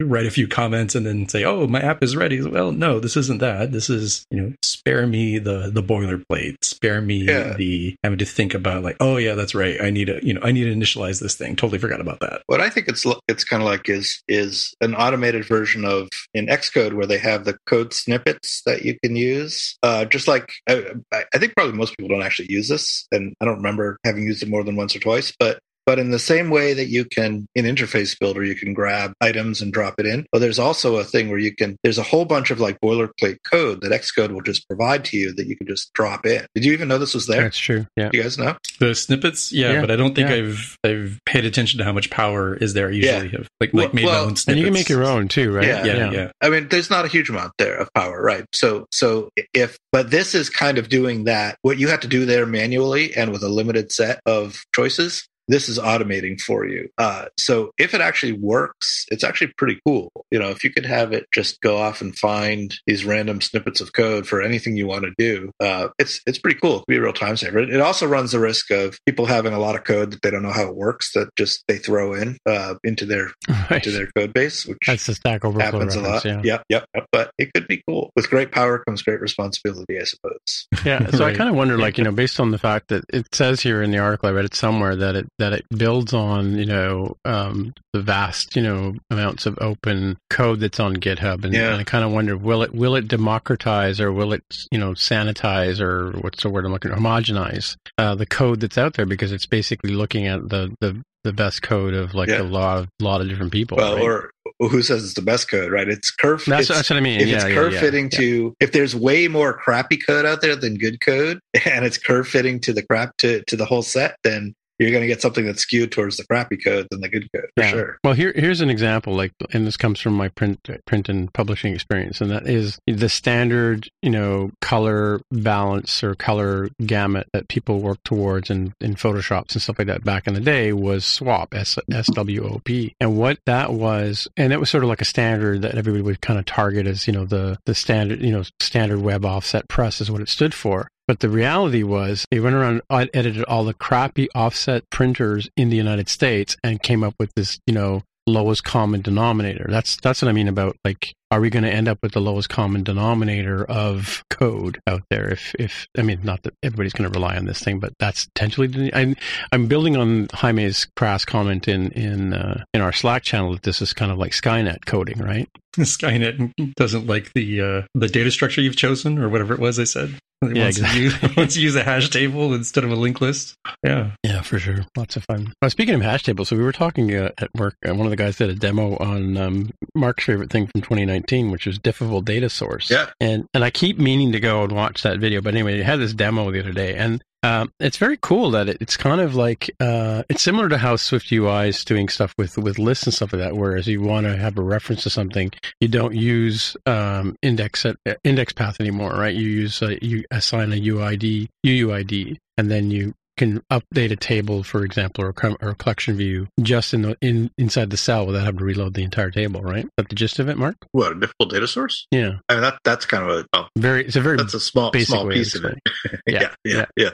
[0.00, 3.16] write a few comments, and then say, "Oh, my app is ready." Well, no, this
[3.16, 3.72] isn't that.
[3.72, 6.56] This is you know, spare me the the boilerplate.
[6.64, 7.54] Spare me Yeah.
[7.54, 9.80] the having to think about like, oh yeah, that's right.
[9.80, 11.56] I need to you know, I need to initialize this thing.
[11.56, 12.42] Totally forgot about that.
[12.46, 16.46] What I think it's it's kind of like is is an automated version of in
[16.46, 19.76] Xcode where they have the code snippets that you can use.
[19.82, 23.44] Uh, just like I I think probably most people don't actually use this, and I
[23.44, 25.32] don't remember having used it more than once or twice.
[25.38, 29.12] But but in the same way that you can in Interface Builder, you can grab
[29.20, 30.26] items and drop it in.
[30.32, 31.76] But there's also a thing where you can.
[31.82, 35.32] There's a whole bunch of like boilerplate code that Xcode will just provide to you
[35.34, 36.44] that you can just drop in.
[36.54, 37.42] Did you even know this was there?
[37.42, 37.86] That's true.
[37.96, 38.10] Yeah.
[38.12, 38.56] You guys know?
[38.80, 40.36] The snippets, yeah, Yeah, but I don't think yeah.
[40.36, 42.88] I've I've paid attention to how much power is there.
[42.88, 44.48] I usually have like Well- like made my own and snippets.
[44.48, 45.66] And you can make your own too, right?
[45.66, 45.84] Yeah.
[45.84, 46.30] Yeah, yeah.
[46.40, 48.44] I mean, there's not a huge amount there of power, right?
[48.52, 51.58] So, so if, but this is kind of doing that.
[51.62, 55.68] What you have to do there manually and with a limited set of choices, this
[55.68, 56.88] is automating for you.
[56.98, 60.10] Uh, so if it actually works, it's actually pretty cool.
[60.30, 63.80] You know, if you could have it just go off and find these random snippets
[63.80, 66.76] of code for anything you want to do, uh, it's it's pretty cool.
[66.76, 67.58] It could be a real time saver.
[67.58, 70.30] It, it also runs the risk of people having a lot of code that they
[70.30, 73.30] don't know how it works that just they throw in uh, into their
[73.70, 73.84] Right.
[73.84, 76.24] into their code base, which That's the Stack Overflow happens a lot.
[76.24, 76.40] Yeah.
[76.44, 77.06] Yep, yep, yep.
[77.10, 78.10] But it could be cool.
[78.14, 80.68] With great power comes great responsibility, I suppose.
[80.84, 83.34] Yeah, so I kind of wonder, like you know, based on the fact that it
[83.34, 86.56] says here in the article, I read it somewhere that it that it builds on
[86.58, 91.52] you know um, the vast you know amounts of open code that's on GitHub, and,
[91.54, 91.72] Yeah.
[91.72, 94.92] and I kind of wonder will it will it democratize or will it you know
[94.92, 99.06] sanitize or what's the word I'm looking at, homogenize uh, the code that's out there
[99.06, 102.42] because it's basically looking at the the the best code of like Yeah.
[102.42, 103.76] a lot of lot of different people.
[103.78, 104.02] Well, right?
[104.02, 105.88] or who says it's the best code, right?
[105.88, 106.42] It's curve.
[106.46, 107.20] that's, it's, that's what I mean.
[107.20, 110.56] if yeah, it's curve yeah, fitting to, if there's way more crappy code out there
[110.56, 114.16] than good code, and it's curve fitting to the crap to to the whole set,
[114.22, 117.28] then you're going to get something that's skewed towards the crappy code than the good
[117.32, 117.70] code for Yeah.
[117.70, 117.98] sure.
[118.04, 121.74] Well, here here's an example, like, and this comes from my print print and publishing
[121.74, 127.80] experience, and that is the standard, you know, color balance or color gamut that people
[127.80, 131.54] work towards in in Photoshops and stuff like that back in the day was SWOP,
[131.54, 135.00] S S W O P, and what that was, and it was sort of like
[135.00, 138.32] a standard that everybody would kind of target as, you know, the the standard, you
[138.32, 140.88] know, standard web offset press is what it stood for.
[141.06, 145.76] But the reality was, they went around edited all the crappy offset printers in the
[145.76, 149.66] United States and came up with this, you know, lowest common denominator.
[149.68, 152.20] That's that's what I mean about like, are we going to end up with the
[152.20, 155.28] lowest common denominator of code out there?
[155.28, 158.26] If if I mean, not that everybody's going to rely on this thing, but that's
[158.26, 158.68] potentially.
[158.68, 159.16] The, I'm
[159.52, 163.82] I'm building on Jaime's crass comment in in uh, in our Slack channel that this
[163.82, 165.48] is kind of like Skynet coding, right?
[165.76, 169.78] Skynet doesn't like the uh, the data structure you've chosen or whatever it was.
[169.78, 170.14] I said.
[170.42, 170.98] It Yeah, wants, exactly.
[171.00, 173.54] to use, wants to use a hash table instead of a linked list.
[173.82, 174.10] Yeah.
[174.22, 174.84] Yeah, for sure.
[174.94, 175.54] Lots of fun.
[175.62, 177.74] Uh, speaking of hash tables, so we were talking uh, at work.
[177.88, 181.15] Uh, one of the guys did a demo on um, Mark's favorite thing from 2019,
[181.24, 182.90] which was Diffable Data Source.
[182.90, 183.10] Yeah.
[183.20, 186.00] And and I keep meaning to go and watch that video, but anyway, it had
[186.00, 189.36] this demo the other day, and um, it's very cool that it, it's kind of
[189.36, 193.14] like uh, it's similar to how Swift UI is doing stuff with with lists and
[193.14, 193.56] stuff like that.
[193.56, 197.94] Whereas you want to have a reference to something, you don't use um, index uh,
[198.24, 199.34] index path anymore, right?
[199.34, 204.62] You use uh, you assign a UID UUID, and then you can update a table,
[204.62, 208.44] for example, or, or a collection view just in the in inside the cell without
[208.44, 209.84] having to reload the entire table, right?
[209.84, 210.76] Is that the gist of it, Mark?
[210.92, 212.06] What a difficult data source?
[212.10, 214.04] Yeah, I mean, that that's kind of a oh, very.
[214.06, 215.78] It's a very that's a small small piece of it.
[216.26, 217.10] Yeah, yeah, yeah, yeah.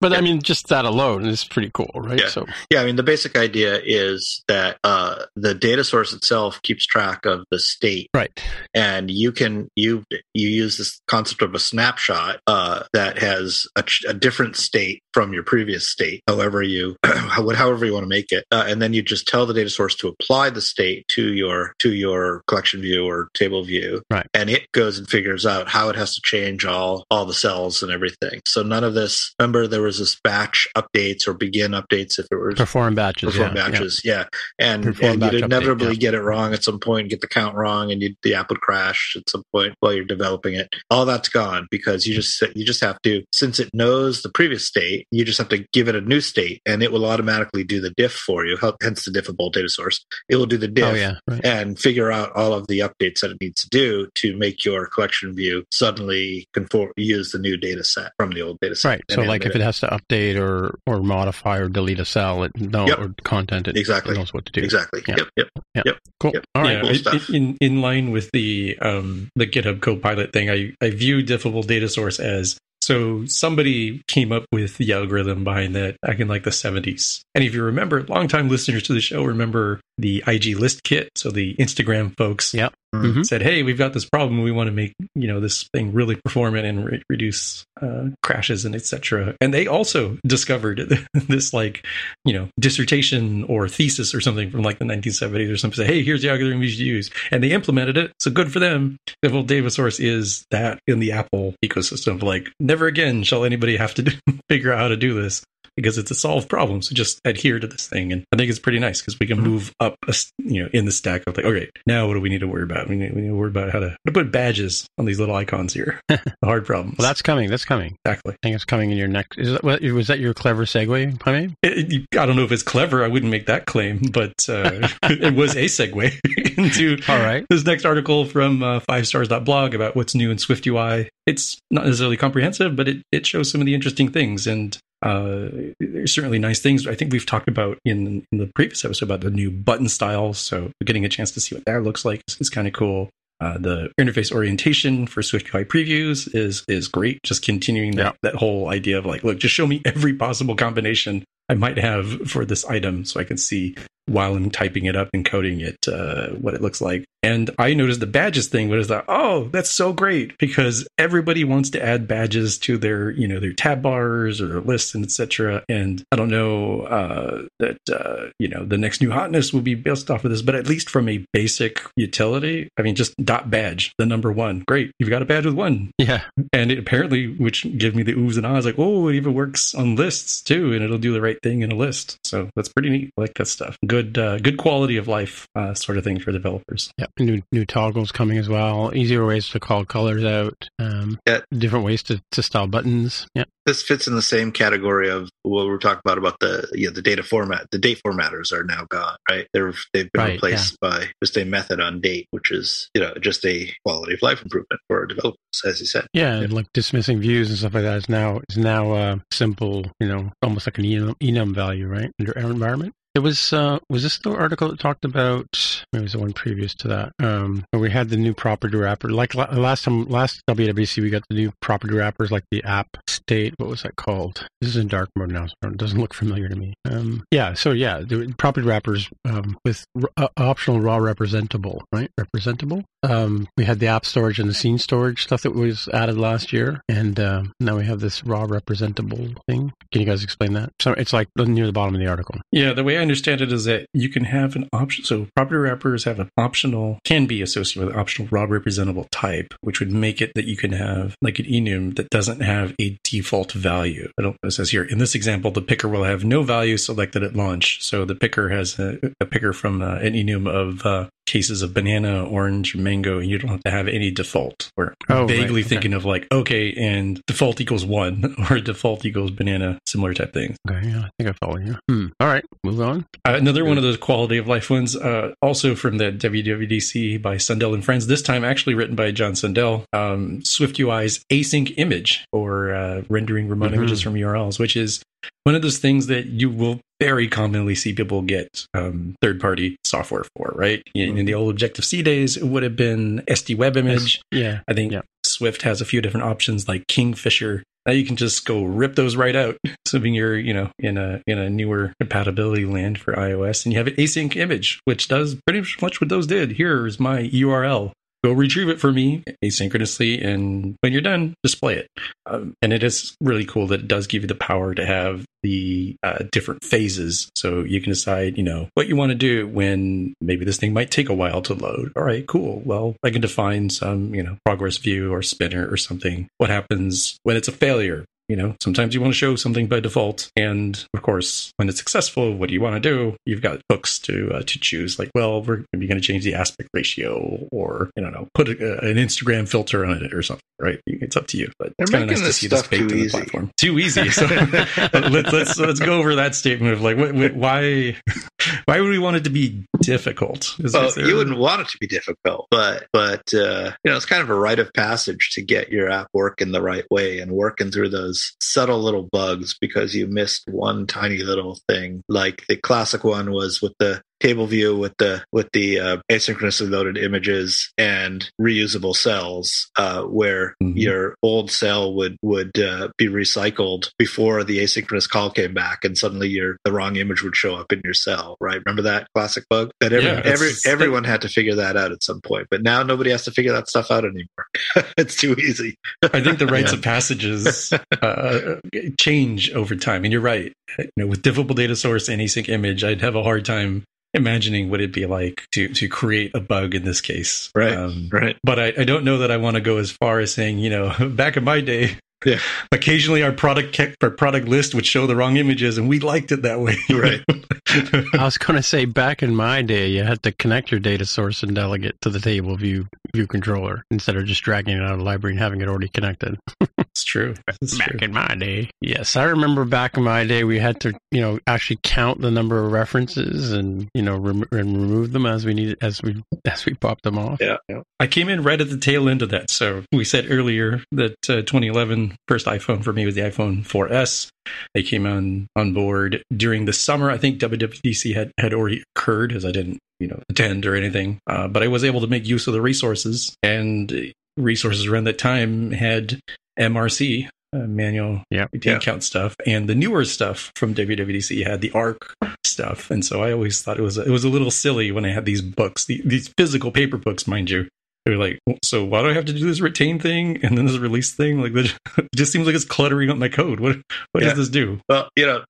[0.00, 2.20] But I mean, just that alone is pretty cool, right?
[2.20, 2.28] Yeah.
[2.28, 6.86] So Yeah, I mean, the basic idea is that uh, the data source itself keeps
[6.86, 8.30] track of the state right,
[8.74, 13.84] and you can you you use this concept of a snapshot uh, that has a,
[14.08, 18.44] a different state from your previous state however you however you want to make it
[18.52, 21.74] uh, and then you just tell the data source to apply the state to your
[21.78, 24.26] to your collection view or table view Right.
[24.34, 27.82] and it goes and figures out how it has to change all all the cells
[27.82, 32.18] and everything so none of this remember there was this batch updates or begin updates
[32.18, 33.32] if it was perform batches.
[33.32, 33.70] perform yeah, yeah.
[33.70, 34.24] batches yeah,
[34.58, 35.94] and, Perform and you'd update, inevitably yeah.
[35.94, 38.60] get it wrong at some point get the count wrong and you, the app would
[38.60, 42.64] crash at some point while you're developing it all that's gone because you just you
[42.64, 45.94] just have to since it knows the previous state you just have to give it
[45.94, 49.50] a new state and it will automatically do the diff for you hence the diffable
[49.50, 51.44] data source it will do the diff Oh yeah, right.
[51.44, 54.86] and figure out all of the updates that it needs to do to make your
[54.86, 59.02] collection view suddenly conform use the new data set from the old data set Right.
[59.10, 62.42] So, like, if animate it has to update or or modify or delete a cell,
[62.44, 62.98] it no Yep.
[62.98, 64.16] or content, it Exactly.
[64.16, 64.62] knows what to do.
[64.62, 65.16] exactly Yeah.
[65.36, 65.48] yep
[65.84, 66.32] yep Cool.
[66.34, 66.44] Yep.
[66.54, 66.72] All right.
[66.74, 67.30] yeah, cool in- stuff.
[67.30, 71.88] in, in line with the um, the GitHub Copilot thing, I, I view Diffable Data
[71.88, 76.50] Source as So somebody came up with the algorithm behind that back in like the
[76.50, 77.22] 70s.
[77.34, 81.08] And if you remember, longtime listeners to the show remember the IG list kit.
[81.14, 82.74] So the Instagram folks Yep.
[82.94, 83.14] Mhm.
[83.14, 83.26] Mhm.
[83.26, 84.42] said, "Hey, we've got this problem.
[84.42, 88.64] We want to make you know this thing really performant and re- reduce uh, crashes
[88.64, 90.78] and etc." And they also discovered
[91.14, 91.86] this like
[92.24, 95.84] you know dissertation or thesis or something from like the 1970s or something.
[95.84, 98.12] Say, "Hey, here's the algorithm you should use," and they implemented it.
[98.20, 98.96] So good for them.
[99.22, 102.22] The whole data source is that in the Apple ecosystem.
[102.22, 104.12] Like, never again shall anybody have to do,
[104.48, 105.44] figure out how to do this
[105.76, 106.82] because it's a solved problem.
[106.82, 109.40] So just adhere to this thing, and I think it's pretty nice because we can
[109.40, 112.28] move up, a you know, in the stack of like, okay, now what do we
[112.28, 112.88] need to worry about?
[112.88, 115.18] We need, we need to worry about how to, how to put badges on these
[115.18, 116.00] little icons here.
[116.08, 116.98] the hard problems.
[116.98, 117.50] Well, that's coming.
[117.50, 117.73] That's coming.
[117.80, 118.32] Exactly.
[118.32, 119.38] I think it's coming in your next.
[119.38, 121.18] Is that, was that your clever segue?
[121.62, 123.04] It, it- I don't know if it's clever.
[123.04, 127.44] I wouldn't make that claim, but uh, it was a segue into All right.
[127.50, 131.08] this next article from uh, fivestars.blog about what's new in Swift UI.
[131.26, 134.46] It's not necessarily comprehensive, but it, it shows some of the interesting things.
[134.46, 135.48] And uh,
[135.80, 136.86] there's certainly nice things.
[136.86, 140.38] I think we've talked about in, in the previous episode about the new button styles.
[140.38, 143.10] So getting a chance to see what that looks like is, is kind of cool.
[143.40, 147.20] Uh, the interface orientation for Swift UI previews is is great.
[147.24, 148.12] Just continuing that, Yeah.
[148.22, 152.30] that whole idea of like, look, just show me every possible combination I might have
[152.30, 155.88] for this item so I can see while I'm typing it up and coding it
[155.88, 157.04] uh, what it looks like.
[157.22, 161.42] And I noticed the badges thing but was that oh that's so great because everybody
[161.42, 165.04] wants to add badges to their you know their tab bars or their lists and
[165.04, 165.64] etc.
[165.68, 169.74] And I don't know uh, that uh, you know the next new hotness will be
[169.74, 173.50] based off of this, but at least from a basic utility, I mean just dot
[173.50, 176.22] badge the number one, great you've got a badge with one Yeah.
[176.52, 179.74] and it apparently which gives me the oohs and ahs like oh it even works
[179.74, 182.90] on lists too and it'll do the right thing in a list so that's pretty
[182.90, 186.18] neat I like that stuff good uh, good quality of life uh, sort of thing
[186.20, 187.10] for developers Yep.
[187.18, 188.92] New new toggles coming as well.
[188.94, 190.68] Easier ways to call colors out.
[190.78, 191.40] Um, Yeah.
[191.52, 193.26] Different ways to, to style buttons.
[193.34, 193.44] Yeah.
[193.66, 196.92] This fits in the same category of what we're talking about about the you know,
[196.92, 197.66] the data format.
[197.70, 199.46] The date formatters are now gone, right?
[199.54, 203.14] They're they've been Right, replaced by just a method on date, which is you know
[203.20, 206.06] just a quality of life improvement for developers, as you said.
[206.12, 209.86] Yeah, and like dismissing views and stuff like that is now is now uh, simple.
[209.98, 212.10] You know, almost like an enum, enum value, right?
[212.20, 212.92] Under our environment.
[213.14, 215.46] It was uh, was this the article that talked about?
[215.92, 217.12] Maybe it was the one previous to that.
[217.22, 219.08] Um, we had the new property wrapper.
[219.10, 222.88] Like la- last time, last WWDC, we got the new property wrappers, like the app
[223.08, 223.54] state.
[223.58, 224.46] What was that called?
[224.60, 226.74] This is in dark mode now, so it doesn't look familiar to me.
[226.90, 232.10] Um, yeah, so yeah, the property wrappers um, with r- uh, optional raw representable, right?
[232.18, 232.84] Representable.
[233.04, 236.52] Um, we had the app storage and the scene storage stuff that was added last
[236.52, 239.72] year, and um now we have this raw representable thing.
[239.92, 240.70] Can you guys explain that?
[240.80, 242.40] So it's like near the bottom of the article.
[242.50, 245.56] yeah the way i understand it is that you can have an option so property
[245.56, 250.20] wrappers have an optional can be associated with optional raw representable type which would make
[250.20, 254.10] it that you can have like an enum that doesn't have a default value.
[254.18, 257.22] I don't it says here in this example the picker will have no value selected
[257.22, 257.82] at launch.
[257.82, 261.72] So the picker has a, a picker from uh, an enum of uh, cases of
[261.72, 265.60] banana orange mango and you don't have to have any default or Oh, right, vaguely
[265.60, 265.68] okay.
[265.70, 270.56] thinking of like okay and default equals one or default equals banana similar type things
[270.70, 271.76] Okay, yeah, I think I follow you.
[271.88, 272.06] Hmm.
[272.20, 273.06] All right, move on.
[273.26, 277.36] uh, another one of those quality of life ones, uh, also from the WWDC by
[277.36, 278.06] Sundell and Friends.
[278.06, 279.84] This time, actually written by John Sundell.
[279.92, 283.76] Um, Swift UI's async image or uh, rendering remote Mhm.
[283.76, 285.02] images from URLs, which is
[285.44, 290.24] one of those things that you will very commonly see people get um, third-party software
[290.36, 290.52] for.
[290.54, 294.20] Right in, in the old Objective C days, it would have been SDWebImage.
[294.30, 295.02] Yeah, I think Yeah.
[295.24, 297.62] Swift has a few different options like Kingfisher.
[297.86, 301.20] Now you can just go rip those right out, assuming you're, you know, in a
[301.26, 305.36] in a newer compatibility land for iOS, and you have an async image, which does
[305.46, 306.52] pretty much what those did.
[306.52, 307.92] Here is my URL.
[308.24, 311.88] Go retrieve it for me asynchronously, and when you're done, display it.
[312.24, 315.26] Um, and it is really cool that it does give you the power to have
[315.42, 319.46] the uh, different phases, so you can decide, you know, what you want to do
[319.46, 321.92] when maybe this thing might take a while to load.
[321.94, 322.62] All right, cool.
[322.64, 326.26] Well, I can define some, you know, progress view or spinner or something.
[326.38, 328.06] What happens when it's a failure?
[328.28, 331.78] You know, sometimes you want to show something by default, and of course, when it's
[331.78, 333.16] successful, what do you want to do?
[333.26, 334.98] You've got hooks to uh, to choose.
[334.98, 338.78] Like, well, we're maybe going to change the aspect ratio, or you know, put a,
[338.80, 340.42] an Instagram filter on it or something.
[340.58, 340.80] Right?
[340.86, 341.50] It's up to you.
[341.58, 343.50] But They're it's kind of nice to see this baked in the platform.
[343.56, 344.08] Too easy.
[344.14, 347.96] So let's let's let's go over that statement of like, what, what, why
[348.66, 350.54] why would we want it to be difficult?
[350.60, 353.90] Is, Well, is there- you wouldn't want it to be difficult, but but uh, you
[353.90, 356.84] know it's kind of a rite of passage to get your app working the right
[356.90, 362.02] way and working through those subtle little bugs because you missed one tiny little thing.
[362.08, 366.70] Like the classic one was with the table view with the with the uh, asynchronously
[366.70, 370.72] loaded images and reusable cells, uh, where Mhm.
[370.76, 375.96] your old cell would would uh, be recycled before the asynchronous call came back, and
[375.98, 378.36] suddenly your the wrong image would show up in your cell.
[378.40, 378.60] Right?
[378.64, 379.70] Remember that classic bug?
[379.80, 382.82] That every, Yeah, every everyone had to figure that out at some point, but now
[382.82, 384.46] nobody has to figure that stuff out anymore.
[384.96, 385.76] it's too easy.
[386.02, 386.78] I think the rites Yeah.
[386.78, 388.56] of passages uh,
[388.98, 390.52] change over time, and you're right.
[390.78, 394.70] You know, with different data source and async image, I'd have a hard time imagining
[394.70, 397.50] what it'd be like to to create a bug in this case.
[397.54, 397.72] Right.
[397.74, 398.36] Um, Right?
[398.44, 400.70] but I, I don't know that I want to go as far as saying, you
[400.70, 402.38] know, back in my day, Yeah.
[402.72, 406.42] occasionally our product our product list would show the wrong images, and we liked it
[406.42, 406.76] that way.
[406.90, 407.22] Right.
[408.14, 411.04] I was going to say, back in my day, you had to connect your data
[411.04, 414.92] source and delegate to the table view view controller instead of just dragging it out
[414.92, 416.38] of the library and having it already connected.
[416.78, 417.34] it's true.
[417.60, 418.00] It's back true.
[418.02, 421.38] in my day, yes, I remember back in my day, we had to, you know,
[421.46, 425.54] actually count the number of references and you know rem- and remove them as we
[425.54, 427.38] needed as we as we popped them off.
[427.40, 427.56] Yeah.
[427.68, 427.82] yeah.
[427.98, 429.50] I came in right at the tail end of that.
[429.50, 434.28] So we said earlier that uh, 2011 first iPhone for me was the iPhone 4S.
[434.74, 437.10] They came on on board during the summer.
[437.10, 441.18] I think WWDC had had already occurred, as I didn't you know attend or anything.
[441.28, 445.18] Uh, but I was able to make use of the resources and resources around that
[445.18, 446.20] time had
[446.58, 447.28] MRC.
[447.54, 448.48] Uh, manual Yep.
[448.52, 448.78] routine Yeah.
[448.80, 452.12] count stuff and the newer stuff from WWDC had the ARC
[452.44, 455.12] stuff, and so I always thought it was it was a little silly when I
[455.12, 457.68] had these books, the, these physical paper books, mind you.
[458.04, 460.76] They're like, so why do I have to do this retain thing and then this
[460.76, 461.40] release thing?
[461.40, 461.52] Like,
[461.98, 463.60] it just seems like it's cluttering up my code.
[463.60, 463.76] What
[464.12, 464.30] what Yeah.
[464.30, 464.78] does this do?
[464.88, 465.42] Well, you know,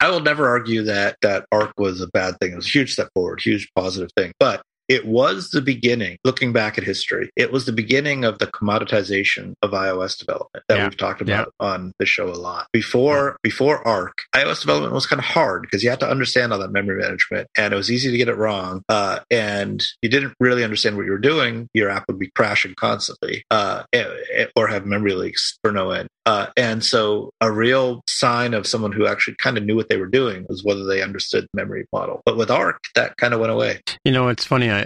[0.00, 2.52] I will never argue that that ARC was a bad thing.
[2.52, 4.32] It was a huge step forward, huge positive thing.
[4.40, 8.46] But it was the beginning, looking back at history, it was the beginning of the
[8.46, 10.84] commoditization of iOS development that Yeah.
[10.84, 12.68] we've talked about on the show a lot.
[12.72, 16.58] Before before ARC, iOS development was kind of hard because you had to understand all
[16.58, 18.82] that memory management and it was easy to get it wrong.
[18.88, 22.74] Uh, and you didn't really understand what you were doing, your app would be crashing
[22.76, 26.08] constantly uh, eh, eh, or have memory leaks for no end.
[26.28, 29.96] Uh, and so a real sign of someone who actually kind of knew what they
[29.96, 32.20] were doing was whether they understood the memory model.
[32.26, 33.80] But with ARC, that kind of went away.
[34.04, 34.70] You know, it's funny.
[34.70, 34.84] I,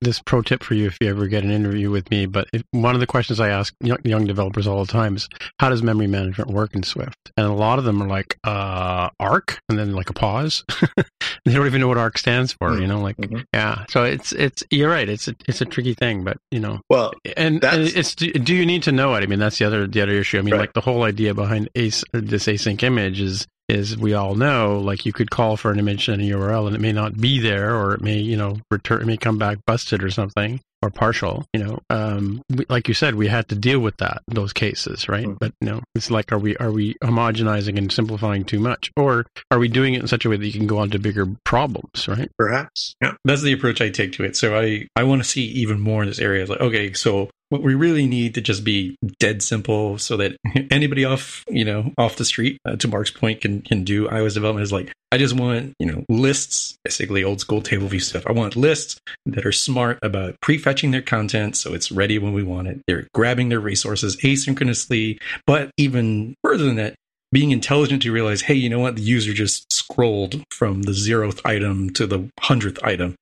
[0.00, 2.24] this pro tip for you if you ever get an interview with me.
[2.24, 5.28] But if, one of the questions I ask young, young developers all the time is,
[5.60, 9.10] "How does memory management work in Swift?" And a lot of them are like, uh,
[9.20, 10.64] "Arc," and then like a pause.
[11.44, 12.78] they don't even know what ARC stands for.
[12.80, 13.44] You know, like Mhm.
[13.52, 13.84] yeah.
[13.90, 15.06] So it's it's you're right.
[15.08, 18.54] It's a, it's a tricky thing, but you know, Well, and, and it's do, do
[18.54, 19.22] you need to know it?
[19.22, 20.38] I mean, that's the other the other issue.
[20.38, 20.61] I mean, Right.
[20.62, 25.04] Like the whole idea behind ace, this async image is is we all know like
[25.04, 27.74] you could call for an image in a URL and it may not be there
[27.74, 31.46] or it may you know return it may come back busted or something or partial.
[31.54, 35.08] You know, um, we, like you said, we had to deal with that those cases,
[35.08, 35.26] right?
[35.26, 35.38] Mhm.
[35.38, 39.26] But you know, it's like are we are we homogenizing and simplifying too much, or
[39.50, 41.26] are we doing it in such a way that you can go on to bigger
[41.44, 42.28] problems, right?
[42.38, 42.94] perhaps.
[43.00, 43.14] Yeah.
[43.24, 44.36] That's the approach I take to it.
[44.36, 46.42] So I I want to see even more in this area.
[46.42, 50.34] It's like, okay, so what we really need to just be dead simple so that
[50.70, 54.32] anybody off you know off the street uh, to mark's point can can do ios
[54.32, 58.26] development is like i just want you know lists basically old school table view stuff
[58.26, 62.42] i want lists that are smart about prefetching their content so it's ready when we
[62.42, 66.94] want it they're grabbing their resources asynchronously but even further than that
[67.30, 68.96] being intelligent to realize, hey, you know what?
[68.96, 73.16] The user just scrolled from the zeroth item to the hundredth item.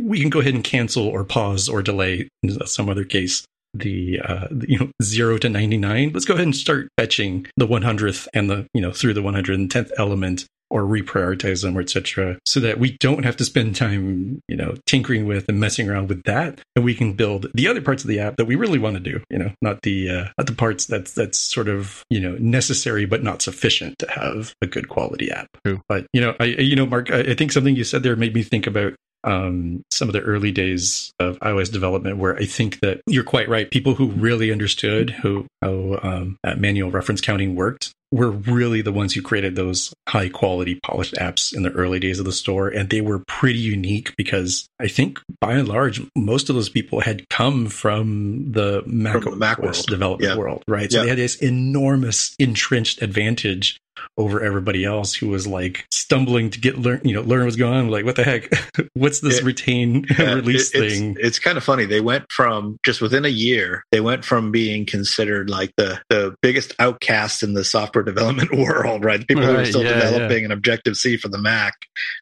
[0.00, 3.44] We can go ahead and cancel or pause or delay in some other case
[3.74, 6.10] the uh, you know zero to ninety nine.
[6.12, 9.22] Let's go ahead and start fetching the one hundredth and the you know through the
[9.22, 13.36] one hundred and tenth element or reprioritize them or etc so that we don't have
[13.36, 17.12] to spend time you know tinkering with and messing around with that and we can
[17.12, 19.52] build the other parts of the app that we really want to do you know
[19.60, 23.42] not the uh, not the parts that's that's sort of you know necessary but not
[23.42, 25.82] sufficient to have a good quality app True.
[25.88, 28.34] but you know i you know mark i I think something you said there made
[28.34, 28.94] me think about
[29.24, 33.48] um, some of the early days of iOS development, where I think that you're quite
[33.48, 33.70] right.
[33.70, 39.14] People who really understood who, how um, manual reference counting worked were really the ones
[39.14, 42.68] who created those high quality polished apps in the early days of the store.
[42.68, 47.00] And they were pretty unique because I think by and large, most of those people
[47.00, 49.86] had come from the Mac, From the Mac OS world.
[49.86, 50.36] development Yeah.
[50.36, 50.92] world, right?
[50.92, 51.04] So Yeah.
[51.04, 53.78] they had this enormous entrenched advantage
[54.16, 57.72] over everybody else who was like stumbling to get learn you know learn what's going
[57.74, 58.48] on like what the heck
[58.94, 61.84] what's this It- retain Yeah, release it- thing It's kind of funny.
[61.86, 66.34] They went from just within a year, they went from being considered like the, the
[66.42, 69.26] biggest outcasts in the software development world, right?
[69.26, 71.74] People who are still yeah, developing an Objective C for the Mac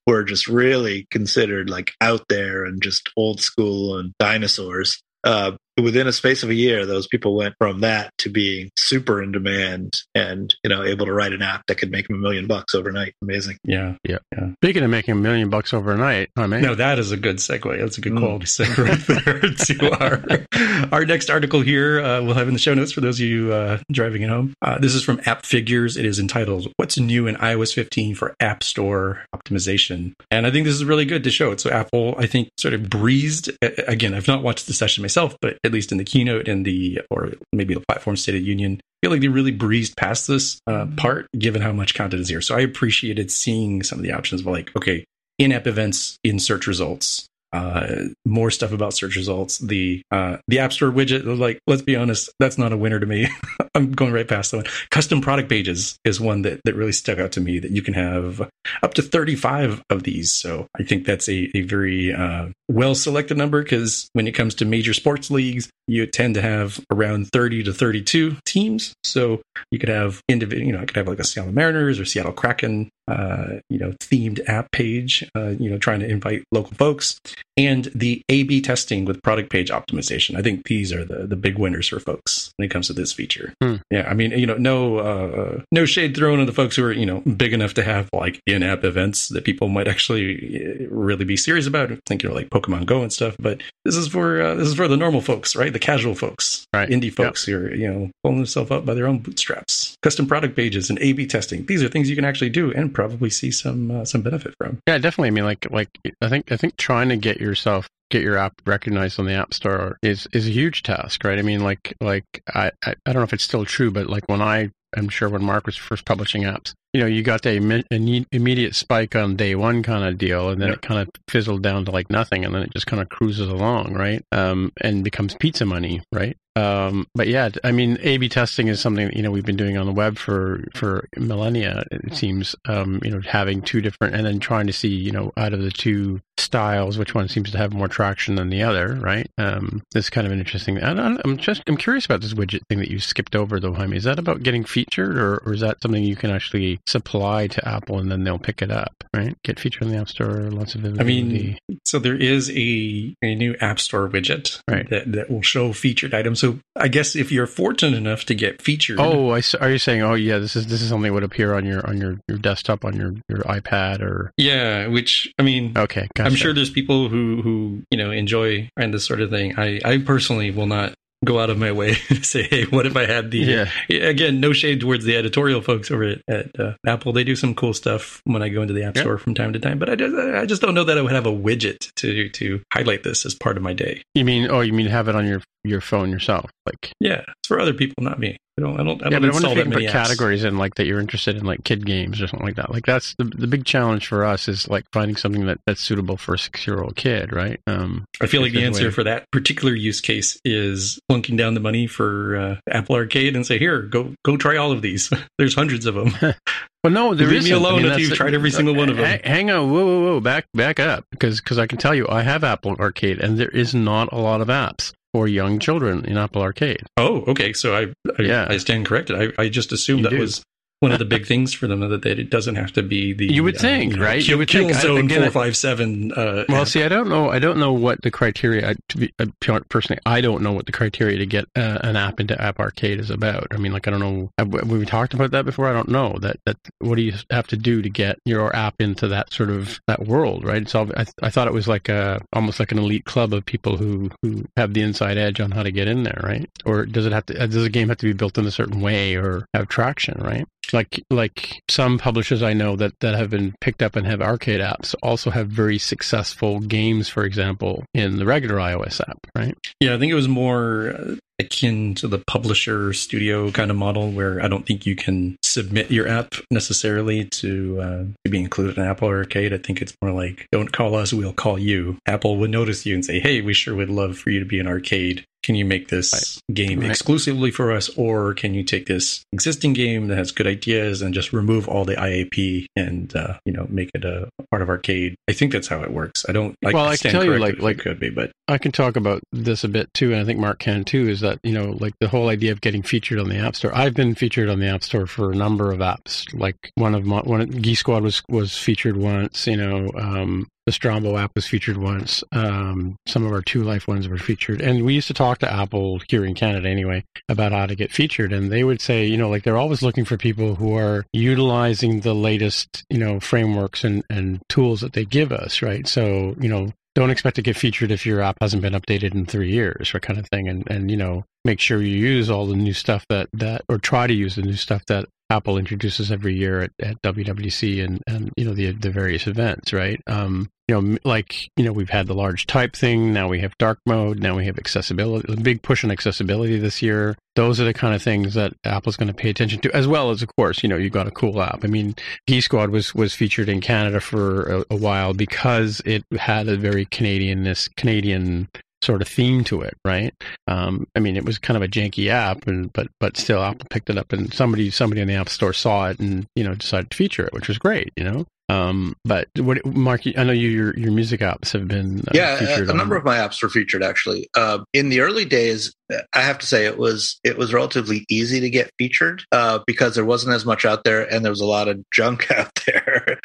[0.07, 5.03] were just really considered like out there and just old school and dinosaurs.
[5.25, 5.53] Uh,
[5.83, 9.33] within a space of a year, those people went from that to being super in
[9.33, 12.47] demand and you know able to write an app that could make them a million
[12.47, 13.15] bucks overnight.
[13.23, 13.57] Amazing.
[13.65, 13.97] Yeah.
[14.07, 14.19] Yeah.
[14.33, 14.51] Yeah.
[14.63, 17.79] Speaking of making a million bucks overnight, I mean, No, that is a good segue.
[17.79, 18.19] That's a good Mm.
[18.19, 22.01] quality segue right there to our our next article here.
[22.01, 24.55] Uh, we'll have in the show notes for those of you uh, driving at home.
[24.63, 25.97] Uh, this is from Appfigures.
[25.97, 30.65] It is entitled "What's New in iOS 15 for App Store Optimization," and I think
[30.65, 31.61] this is really good to show it.
[31.61, 33.51] So Apple, I think, sort of breezed.
[33.63, 37.01] Again, I've not watched the session myself, but at least in the keynote and the
[37.11, 40.61] or maybe the platform State of Union, I feel like they really breezed past this
[40.67, 42.41] uh, part, given how much content is here.
[42.41, 45.05] So I appreciated seeing some of the options of like, okay,
[45.39, 50.73] in-app events in search results uh more stuff about search results the uh the app
[50.73, 53.29] store widget like let's be honest that's not a winner to me.
[53.75, 54.67] I'm going right past that one.
[54.91, 57.95] Custom product pages is one that that really stuck out to me that you can
[57.95, 58.49] have
[58.83, 60.33] up to 35 of these.
[60.33, 64.55] So i think that's a, a very uh well selected number because when it comes
[64.55, 68.95] to major sports leagues you tend to have around 30 to 32 teams.
[69.03, 69.43] So
[69.73, 72.33] you could have individual you know i could have like a seattle mariners or seattle
[72.33, 77.19] kraken uh, you know, themed app page, uh, you know, trying to invite local folks,
[77.57, 80.37] and the A/B testing with product page optimization.
[80.37, 83.13] I think these are the the big winners for folks when it comes to this
[83.13, 83.55] feature.
[83.63, 83.77] Hmm.
[83.91, 86.93] Yeah, I mean, you know, no uh, no shade thrown on the folks who are
[86.93, 91.25] you know big enough to have like in-app events that people might actually uh, really
[91.25, 91.91] be serious about.
[92.07, 94.75] Think you know like Pokemon Go and stuff, but this is for uh, this is
[94.75, 95.73] for the normal folks, right?
[95.73, 96.89] The casual folks, Right.
[96.89, 99.97] Indie folks who are you know pulling themselves up by their own bootstraps.
[100.03, 101.65] Custom product pages and A/B testing.
[101.65, 104.79] These are things you can actually do and probably see some uh, some benefit from.
[104.87, 105.29] Yeah, definitely.
[105.29, 105.89] I mean, like, like
[106.21, 109.55] I think I think trying to get yourself get your app recognized on the App
[109.55, 111.39] Store is is a huge task, right?
[111.39, 114.43] I mean, like, like I I, don't know if it's still true, but like when
[114.43, 117.57] I I'm sure when Mark was first publishing apps, you know, you got the
[117.91, 120.75] an immediate spike on day one kind of deal, and then Yeah.
[120.75, 123.49] it kind of fizzled down to like nothing, and then it just kind of cruises
[123.49, 124.23] along, right?
[124.33, 126.37] Um, and becomes pizza money, right?
[126.61, 129.77] Um, but yeah, I mean, A/B testing is something that, you know we've been doing
[129.77, 131.85] on the web for for millennia.
[131.91, 135.33] It seems, um, you know, having two different and then trying to see, you know,
[135.37, 138.95] out of the two styles, which one seems to have more traction than the other,
[138.95, 139.29] right?
[139.39, 140.83] Um, it's kind of an interesting.
[140.83, 143.75] I don't, I'm just I'm curious about this widget thing that you skipped over, though,
[143.75, 143.97] Jaime.
[143.97, 147.69] Is that about getting featured, or, or is that something you can actually supply to
[147.69, 149.37] Apple and then they'll pick it up, right?
[149.45, 153.35] Get featured in the App Store, lots of I mean, so there is a, a
[153.35, 154.89] new App Store widget Right.
[154.91, 156.41] that, that will show featured items.
[156.41, 160.03] So I guess if you're fortunate enough to get featured, Oh, I are you saying?
[160.03, 162.39] Oh, yeah, this is this is something that would appear on your on your, your
[162.39, 166.29] desktop on your, your iPad or yeah, which I mean, okay, gotcha.
[166.29, 169.59] I'm sure there's people who who you know enjoy and this sort of thing.
[169.59, 172.97] I I personally will not go out of my way to say, hey, what if
[172.97, 176.73] I had the Yeah, again, no shade towards the editorial folks over at, at uh,
[176.87, 177.13] Apple.
[177.13, 179.03] They do some cool stuff when I go into the App Yeah.
[179.03, 181.13] Store from time to time, but I just, I just don't know that I would
[181.13, 184.03] have a widget to to highlight this as part of my day.
[184.15, 187.49] you mean oh, you mean have it on your your phone yourself, like Yeah, it's
[187.49, 188.37] for other people, not me.
[188.59, 189.19] I don't, I don't, I yeah.
[189.19, 189.93] don't But I wonder if you can put apps.
[189.93, 192.71] categories in like that you're interested in, like kid games or something like that.
[192.71, 196.17] Like that's the the big challenge for us is like finding something that that's suitable
[196.17, 197.59] for a six year old kid, right?
[197.67, 201.55] Um, I feel like the answer way- for that particular use case is plunking down
[201.55, 205.11] the money for uh, Apple Arcade and say, "Here, go go try all of these.
[205.39, 206.35] There's hundreds of them."
[206.83, 208.97] Well, no, there Leave me alone I mean, if you've tried every single one of
[208.97, 209.21] them.
[209.23, 212.23] Hang on, whoa, whoa, whoa, back, back up, because because I can tell you, I
[212.23, 216.17] have Apple Arcade, and there is not a lot of apps for young children in
[216.17, 216.83] Apple Arcade.
[216.97, 217.53] oh, okay.
[217.53, 217.83] So I
[218.19, 218.47] I, Yeah.
[218.49, 219.17] I stand corrected.
[219.39, 220.19] I, I just assumed You that do.
[220.21, 220.43] was
[220.81, 223.31] one of the big things for them that, that it doesn't have to be the
[223.33, 224.23] You would think, know, right?
[224.23, 226.11] Kill, You would Killzone again, four five seven.
[226.13, 226.69] Uh, Well, app.
[226.69, 227.29] see, I don't know.
[227.31, 228.71] I don't know what the criteria.
[228.71, 229.27] I, to be uh,
[229.69, 232.99] personally, I don't know what the criteria to get uh, an app into App Arcade
[232.99, 233.47] is about.
[233.53, 234.31] I mean, like, I don't know.
[234.39, 235.69] Have, we talked about that before?
[235.69, 236.17] I don't know.
[236.21, 239.51] That that what do you have to do to get your app into that sort
[239.51, 240.67] of that world, right?
[240.67, 243.77] So I, I thought it was like a almost like an elite club of people
[243.77, 246.49] who who have the inside edge on how to get in there, right?
[246.65, 247.43] Or does it have to?
[247.43, 250.19] uh, Does a game have to be built in a certain way or have traction,
[250.23, 250.47] right?
[250.73, 254.61] Like like some publishers I know that that have been picked up and have arcade
[254.61, 259.57] apps also have very successful games, for example, in the regular iOS app, right?
[259.81, 264.11] Yeah, I think it was more uh, akin to the publisher studio kind of model
[264.11, 268.77] where I don't think you can submit your app necessarily to, uh, to be included
[268.77, 269.53] in Apple Arcade.
[269.53, 271.97] I think it's more like, don't call us, we'll call you.
[272.07, 274.59] Apple would notice you and say, hey, we sure would love for you to be
[274.59, 275.25] in arcade.
[275.43, 276.91] Can you make this game Right.
[276.91, 281.15] exclusively for us, or can you take this existing game that has good ideas and
[281.15, 285.15] just remove all the IAP and uh, you know make it a part of arcade?
[285.29, 286.27] I think that's how it works.
[286.29, 286.55] I don't.
[286.65, 288.97] I Well, I can tell you, like- it like- could be, but I can talk
[288.97, 291.09] about this a bit too, and I think Mark can too.
[291.09, 293.75] Is that you know like the whole idea of getting featured on the App Store?
[293.75, 296.27] I've been featured on the App Store for a number of apps.
[296.39, 299.47] Like one of my one of, Geek Squad was was featured once.
[299.47, 302.23] You know, um, the Strombo app was featured once.
[302.31, 305.53] Um, some of our Two Life ones were featured, and we used to talk to
[305.53, 309.17] Apple here in Canada anyway about how to get featured, and they would say, you
[309.17, 313.83] know, like they're always looking for people who are utilizing the latest, you know, frameworks
[313.83, 315.89] and and tools that they give us, right?
[315.89, 319.27] So, you know, don't expect to get featured if your app hasn't been updated in
[319.27, 322.47] three years, or kind of thing, and and you know, make sure you use all
[322.47, 326.11] the new stuff that that or try to use the new stuff that Apple introduces
[326.11, 330.01] every year at, at WWDC and, and you know the the various events, right?
[330.07, 333.13] Um, you know, like you know, we've had the large type thing.
[333.13, 334.19] Now we have dark mode.
[334.19, 335.33] Now we have accessibility.
[335.33, 337.17] A big push on accessibility this year.
[337.37, 340.11] Those are the kind of things that Apple's going to pay attention to, as well
[340.11, 341.65] as, of course, you know, you've got a cool app.
[341.65, 341.95] I mean,
[342.27, 346.57] Geek Squad was was featured in Canada for a, a while because it had a
[346.57, 348.49] very Canadian this Canadian
[348.83, 350.15] sort of theme to it, right?
[350.47, 353.67] Um, I mean, it was kind of a janky app, and but but still, Apple
[353.71, 356.55] picked it up, and somebody somebody in the App Store saw it, and you know
[356.55, 358.27] decided to feature it, which was great, you know.
[358.51, 362.37] Um, but what, Mark, I know you, your your music apps have been uh, yeah,
[362.41, 364.29] a, a number of my apps were featured actually.
[364.37, 365.73] Uh, in the early days,
[366.13, 369.95] I have to say it was it was relatively easy to get featured uh, because
[369.95, 373.21] there wasn't as much out there, and there was a lot of junk out there.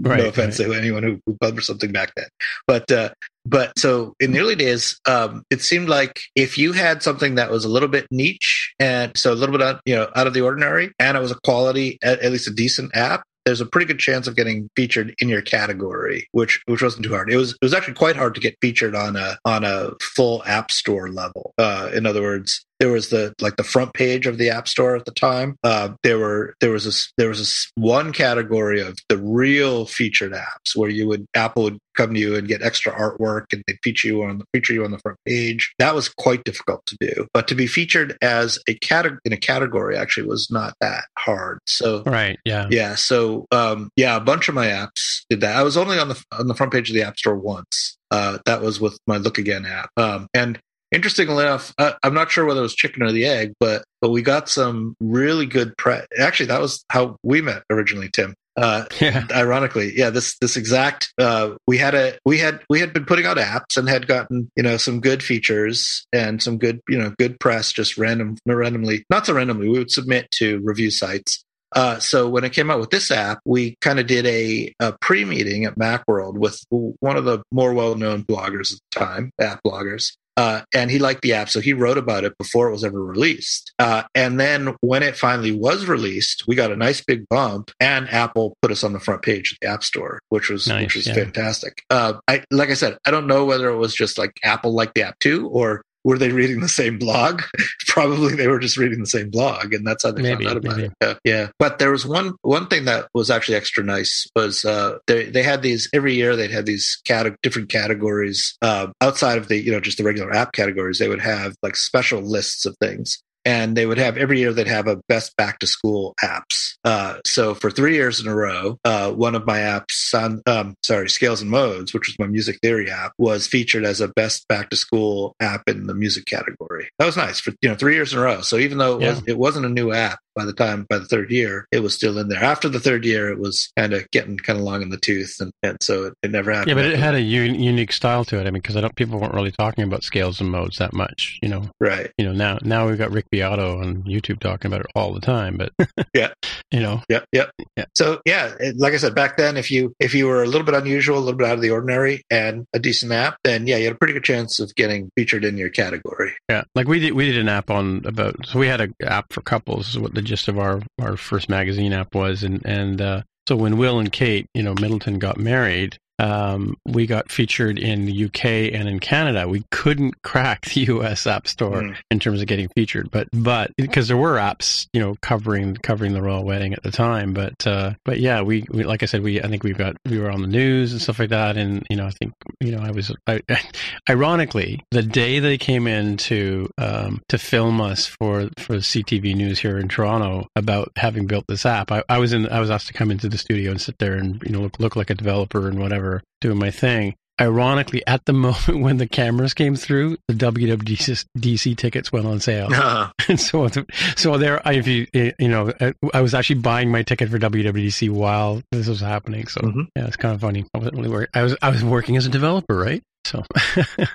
[0.00, 0.66] right, no offense right.
[0.66, 2.28] to anyone who, who, published something back then,
[2.68, 3.10] but uh,
[3.44, 7.50] but so in the early days, um, it seemed like if you had something that
[7.50, 10.34] was a little bit niche and so a little bit out, you know out of
[10.34, 13.66] the ordinary, and it was a quality, at, at least a decent app, there's a
[13.66, 17.32] pretty good chance of getting featured in your category, which which wasn't too hard.
[17.32, 20.42] It was it was actually quite hard to get featured on a on a full
[20.44, 21.54] app store level.
[21.58, 24.96] Uh, in other words, there was the like the front page of the app store
[24.96, 25.56] at the time.
[25.62, 30.32] Uh, there were there was this there was this one category of the real featured
[30.32, 33.78] apps where you would apple would come to you and get extra artwork and they'd
[33.84, 35.72] feature you on the feature you on the front page.
[35.78, 37.26] That was quite difficult to do.
[37.34, 41.58] But to be featured as a category in a category actually was not that hard.
[41.66, 42.66] So right yeah.
[42.70, 45.56] Yeah so um, yeah a bunch of my apps did that.
[45.56, 47.98] I was only on the on the front page of the app store once.
[48.10, 49.90] Uh, that was with my Look Again app.
[49.96, 50.58] Um, and
[50.92, 54.10] interestingly enough, uh, I'm not sure whether it was chicken or the egg, but but
[54.10, 56.06] we got some really good press.
[56.18, 58.34] Actually, that was how we met originally, Tim.
[58.56, 59.26] Uh, yeah.
[59.32, 63.26] Ironically, yeah, this this exact uh, we had a we had we had been putting
[63.26, 67.14] out apps and had gotten you know some good features and some good you know
[67.18, 71.98] good press just random randomly not so randomly we would submit to review sites uh,
[72.00, 75.64] so when it came out with this app, we kind of did a, a, pre-meeting
[75.64, 80.16] at MacWorld with one of the more well-known bloggers at the time, app bloggers.
[80.40, 83.04] Uh, and he liked the app, so he wrote about it before it was ever
[83.04, 83.74] released.
[83.78, 88.08] Uh, and then when it finally was released, we got a nice big bump, and
[88.08, 90.96] Apple put us on the front page of the App Store, which was nice, which
[90.96, 91.12] was yeah.
[91.12, 91.82] fantastic.
[91.90, 94.94] Uh, I like I said, I don't know whether it was just like Apple liked
[94.94, 97.42] the app too, or were they reading the same blog?
[97.86, 100.64] Probably they were just reading the same blog, and that's how they maybe, found out
[100.64, 100.88] about maybe.
[100.88, 100.92] it.
[101.02, 104.98] Yeah, yeah, but there was one one thing that was actually extra nice was uh,
[105.06, 109.48] they they had these every year they'd have these cate- different categories uh, outside of
[109.48, 110.98] the you know just the regular app categories.
[110.98, 114.66] They would have like special lists of things and they would have every year they'd
[114.66, 116.74] have a best back to school apps.
[116.84, 120.74] Uh, so for three years in a row, uh, one of my apps, on, um,
[120.82, 124.46] sorry, Scales and Modes, which was my music theory app, was featured as a best
[124.48, 126.88] back to school app in the music category.
[126.98, 128.40] That was nice for you know three years in a row.
[128.40, 129.10] So even though it yeah.
[129.10, 131.94] was it wasn't a new app, by the time by the third year it was
[131.94, 132.42] still in there.
[132.42, 135.36] After the third year it was kind of getting kind of long in the tooth
[135.40, 136.68] and, and so it, it never happened.
[136.68, 138.46] Yeah but it had a un- unique style to it.
[138.46, 141.38] I mean because i don't people weren't really talking about scales and modes that much
[141.42, 141.68] you know?
[141.78, 142.10] Right.
[142.16, 145.20] You know now now we've got rick beato on youtube talking about it all the
[145.20, 145.72] time but
[146.14, 146.32] yeah.
[146.70, 147.02] you know?
[147.08, 147.84] Yeah, yeah yeah.
[147.94, 150.64] So yeah it, like i said back then if you if you were a little
[150.64, 153.76] bit unusual a little bit out of the ordinary and a decent app then yeah
[153.76, 156.32] you had a pretty good chance of getting featured in your category.
[156.48, 159.32] Yeah like we did we did an app on about so we had an app
[159.32, 163.22] for couples what the gist of our our first magazine app was, and and uh,
[163.48, 168.04] so when Will and Kate, you know, Middleton got married, um, we got featured in
[168.04, 168.44] the UK
[168.74, 169.48] and in Canada.
[169.48, 171.96] We couldn't crack the US App Store mm.
[172.10, 176.12] in terms of getting featured, but but because there were apps, you know, covering covering
[176.12, 177.32] the royal wedding at the time.
[177.32, 180.18] But uh, but yeah, we, we, like I said, we I think we've got we
[180.18, 182.82] were on the news and stuff like that, and you know, I think you know,
[182.82, 183.40] I was I,
[184.10, 189.58] ironically the day they came in to um, to film us for for CTV News
[189.58, 191.90] here in Toronto about having built this app.
[191.90, 194.14] I, I was in I was asked to come into the studio and sit there
[194.14, 196.09] and you know look look like a developer and whatever
[196.40, 197.14] doing my thing.
[197.40, 202.66] Ironically, at the moment when the cameras came through, the WWDC tickets went on sale,
[202.72, 203.10] uh-huh.
[203.28, 203.68] and so
[204.16, 205.72] so there, if you you know,
[206.12, 209.46] I was actually buying my ticket for WWDC while this was happening.
[209.46, 209.82] So mm-hmm.
[209.96, 210.66] yeah, it's kind of funny.
[210.74, 211.26] I wasn't really.
[211.32, 213.02] I was I was working as a developer, right?
[213.24, 213.44] So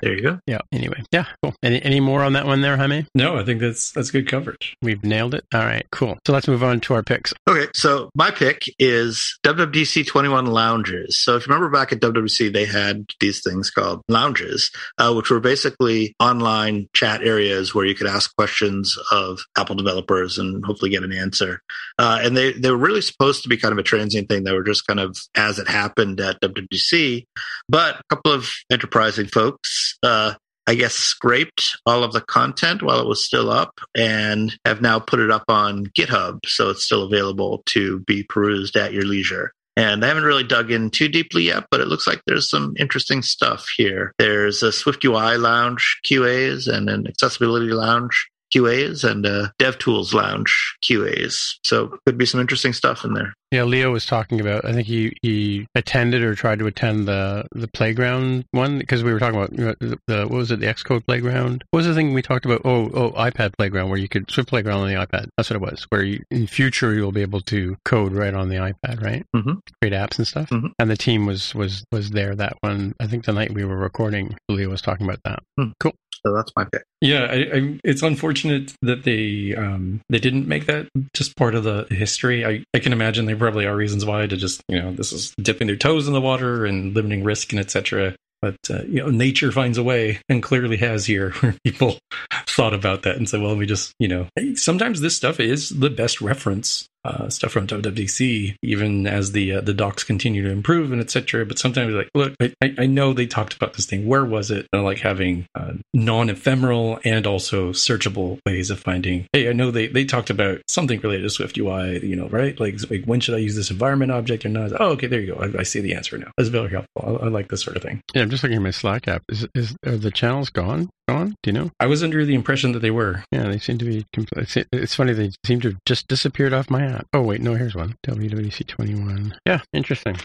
[0.01, 0.39] There you go.
[0.47, 0.59] yeah.
[0.71, 1.25] Anyway, yeah.
[1.43, 1.55] Cool.
[1.63, 3.05] Any any more on that one there, Jaime?
[3.15, 4.75] No, I think that's that's good coverage.
[4.81, 5.45] We've nailed it.
[5.53, 5.85] All right.
[5.91, 6.17] Cool.
[6.25, 7.33] So let's move on to our picks.
[7.47, 11.19] Okay, so my pick is WWDC 21 lounges.
[11.19, 15.29] So if you remember back at WWDC, they had these things called lounges, uh, which
[15.29, 20.91] were basically online chat areas where you could ask questions of Apple developers and hopefully
[20.91, 21.61] get an answer.
[21.97, 24.43] Uh, and they, they were really supposed to be kind of a transient thing.
[24.43, 27.25] They were just kind of as it happened at WWDC.
[27.69, 28.49] But a couple of
[28.95, 30.33] enterprising folks, uh,
[30.67, 34.99] I guess, scraped all of the content while it was still up and have now
[34.99, 36.39] put it up on GitHub.
[36.45, 39.51] So it's still available to be perused at your leisure.
[39.77, 42.73] And I haven't really dug in too deeply yet, but it looks like there's some
[42.79, 44.13] interesting stuff here.
[44.17, 51.55] There's a SwiftUI Lounge QAs and an Accessibility Lounge QAs and a DevTools Lounge QAs.
[51.63, 53.33] So could be some interesting stuff in there.
[53.51, 54.65] Yeah, Leo was talking about.
[54.65, 59.13] I think he, he attended or tried to attend the the playground one because we
[59.13, 61.63] were talking about the, the what was it the Xcode playground?
[61.71, 62.61] What was the thing we talked about?
[62.65, 65.27] Oh, oh, iPad playground where you could Swift playground on the iPad.
[65.37, 65.85] That's what it was.
[65.89, 69.23] Where you, in future you'll be able to code right on the iPad, right?
[69.35, 69.59] Mhm.
[69.81, 70.49] Create apps and stuff.
[70.49, 70.71] Mhm.
[70.79, 72.93] And the team was was was there that one.
[72.99, 75.39] I think the night we were recording, Leo was talking about that.
[75.57, 75.69] Hmm.
[75.79, 75.93] Cool.
[76.25, 76.83] So that's my pick.
[77.01, 81.63] Yeah, I, I, it's unfortunate that they um, they didn't make that just part of
[81.63, 82.43] the history.
[82.43, 85.33] I, I can imagine there probably are reasons why to just you know this is
[85.39, 88.15] dipping their toes in the water and limiting risk and etc.
[88.41, 91.99] But uh, you know, nature finds a way, and clearly has here, where people
[92.47, 95.89] thought about that and said, "Well, we just you know." Sometimes this stuff is the
[95.91, 100.91] best reference uh, stuff from WWDC, even as the uh, the docs continue to improve
[100.91, 101.45] and etc.
[101.45, 104.07] But sometimes, like, look, I, I know they talked about this thing.
[104.07, 104.67] Where was it?
[104.73, 109.27] And like having uh, non-ephemeral and also searchable ways of finding.
[109.31, 112.03] Hey, I know they they talked about something related to Swift UI.
[112.05, 112.59] You know, right?
[112.59, 114.71] Like, like when should I use this environment object or not?
[114.79, 115.41] Oh, okay, there you go.
[115.41, 116.31] I, I see the answer now.
[116.37, 117.19] That's very helpful.
[117.21, 118.01] I, I like this sort of thing.
[118.15, 119.23] Yeah, I'm just looking at my Slack app.
[119.29, 120.89] Is is are the channels gone?
[121.07, 121.35] Gone?
[121.43, 121.71] Do you know?
[121.79, 123.23] I was under the impression that they were.
[123.31, 124.05] Yeah, they seem to be.
[124.15, 127.07] compl- It's, funny they seem to have just disappeared off my app.
[127.13, 127.95] Oh wait, no, here's one.
[128.07, 129.35] WWDC twenty one.
[129.45, 130.17] Yeah, interesting.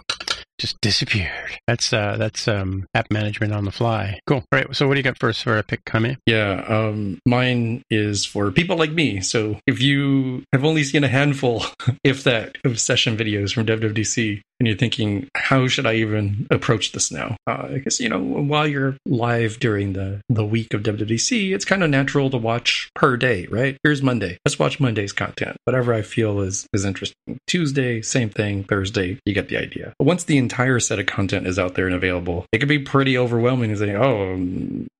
[0.58, 1.58] Just disappeared.
[1.66, 4.20] That's uh, that's um, app management on the fly.
[4.26, 4.38] Cool.
[4.38, 4.74] All right.
[4.74, 6.18] So what do you got first for a pick, Jaime?
[6.26, 9.20] Yeah, um, mine is for people like me.
[9.20, 11.64] So if you have only seen a handful,
[12.04, 16.92] if that, of session videos from WWDC, and you're thinking, how should I even approach
[16.92, 17.36] this now?
[17.46, 21.64] Uh, I guess you know, while you're live during the the week of WWDC, it's
[21.64, 23.78] kind of natural to watch per day, right?
[23.82, 24.36] Here's Monday.
[24.44, 25.56] Let's watch Monday's content.
[25.64, 27.38] Whatever I feel is is interesting.
[27.46, 28.64] Tuesday, same thing.
[28.64, 29.94] Thursday, you get the idea.
[29.98, 32.78] But once the entire set of content is out there and available, it can be
[32.78, 34.34] pretty overwhelming to say, oh,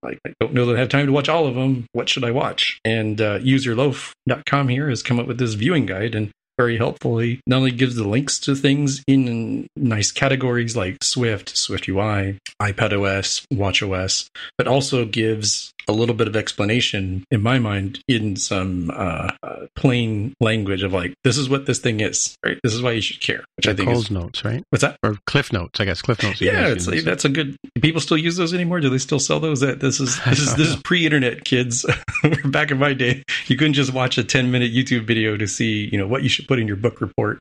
[0.05, 1.87] I don't know that I have time to watch all of them.
[1.93, 2.81] What should I watch?
[2.85, 7.59] And uh, useyourloaf.com here has come up with this viewing guide and very helpfully not
[7.59, 13.47] only gives the links to things in nice categories like Swift, Swift UI, iPad OS,
[13.53, 14.29] Watch OS,
[14.59, 19.33] but also gives a little bit of explanation in my mind in some uh,
[19.75, 22.59] plain language of like this is what this thing is, right?
[22.63, 24.63] This is why you should care, which I think Cole's is notes, right?
[24.71, 24.97] what's that?
[25.03, 26.01] Or Cliff Notes, I guess.
[26.01, 26.41] Cliff Notes.
[26.41, 27.57] Yeah, it's like, that's a good.
[27.83, 28.81] People still use those anymore?
[28.81, 29.61] Do they still sell those?
[29.61, 31.85] That this is this is this is pre-internet, kids.
[32.45, 35.99] Back in my day, you couldn't just watch a ten-minute YouTube video to see you
[35.99, 37.41] know what you should put in your book report.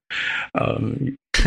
[0.55, 1.15] Um,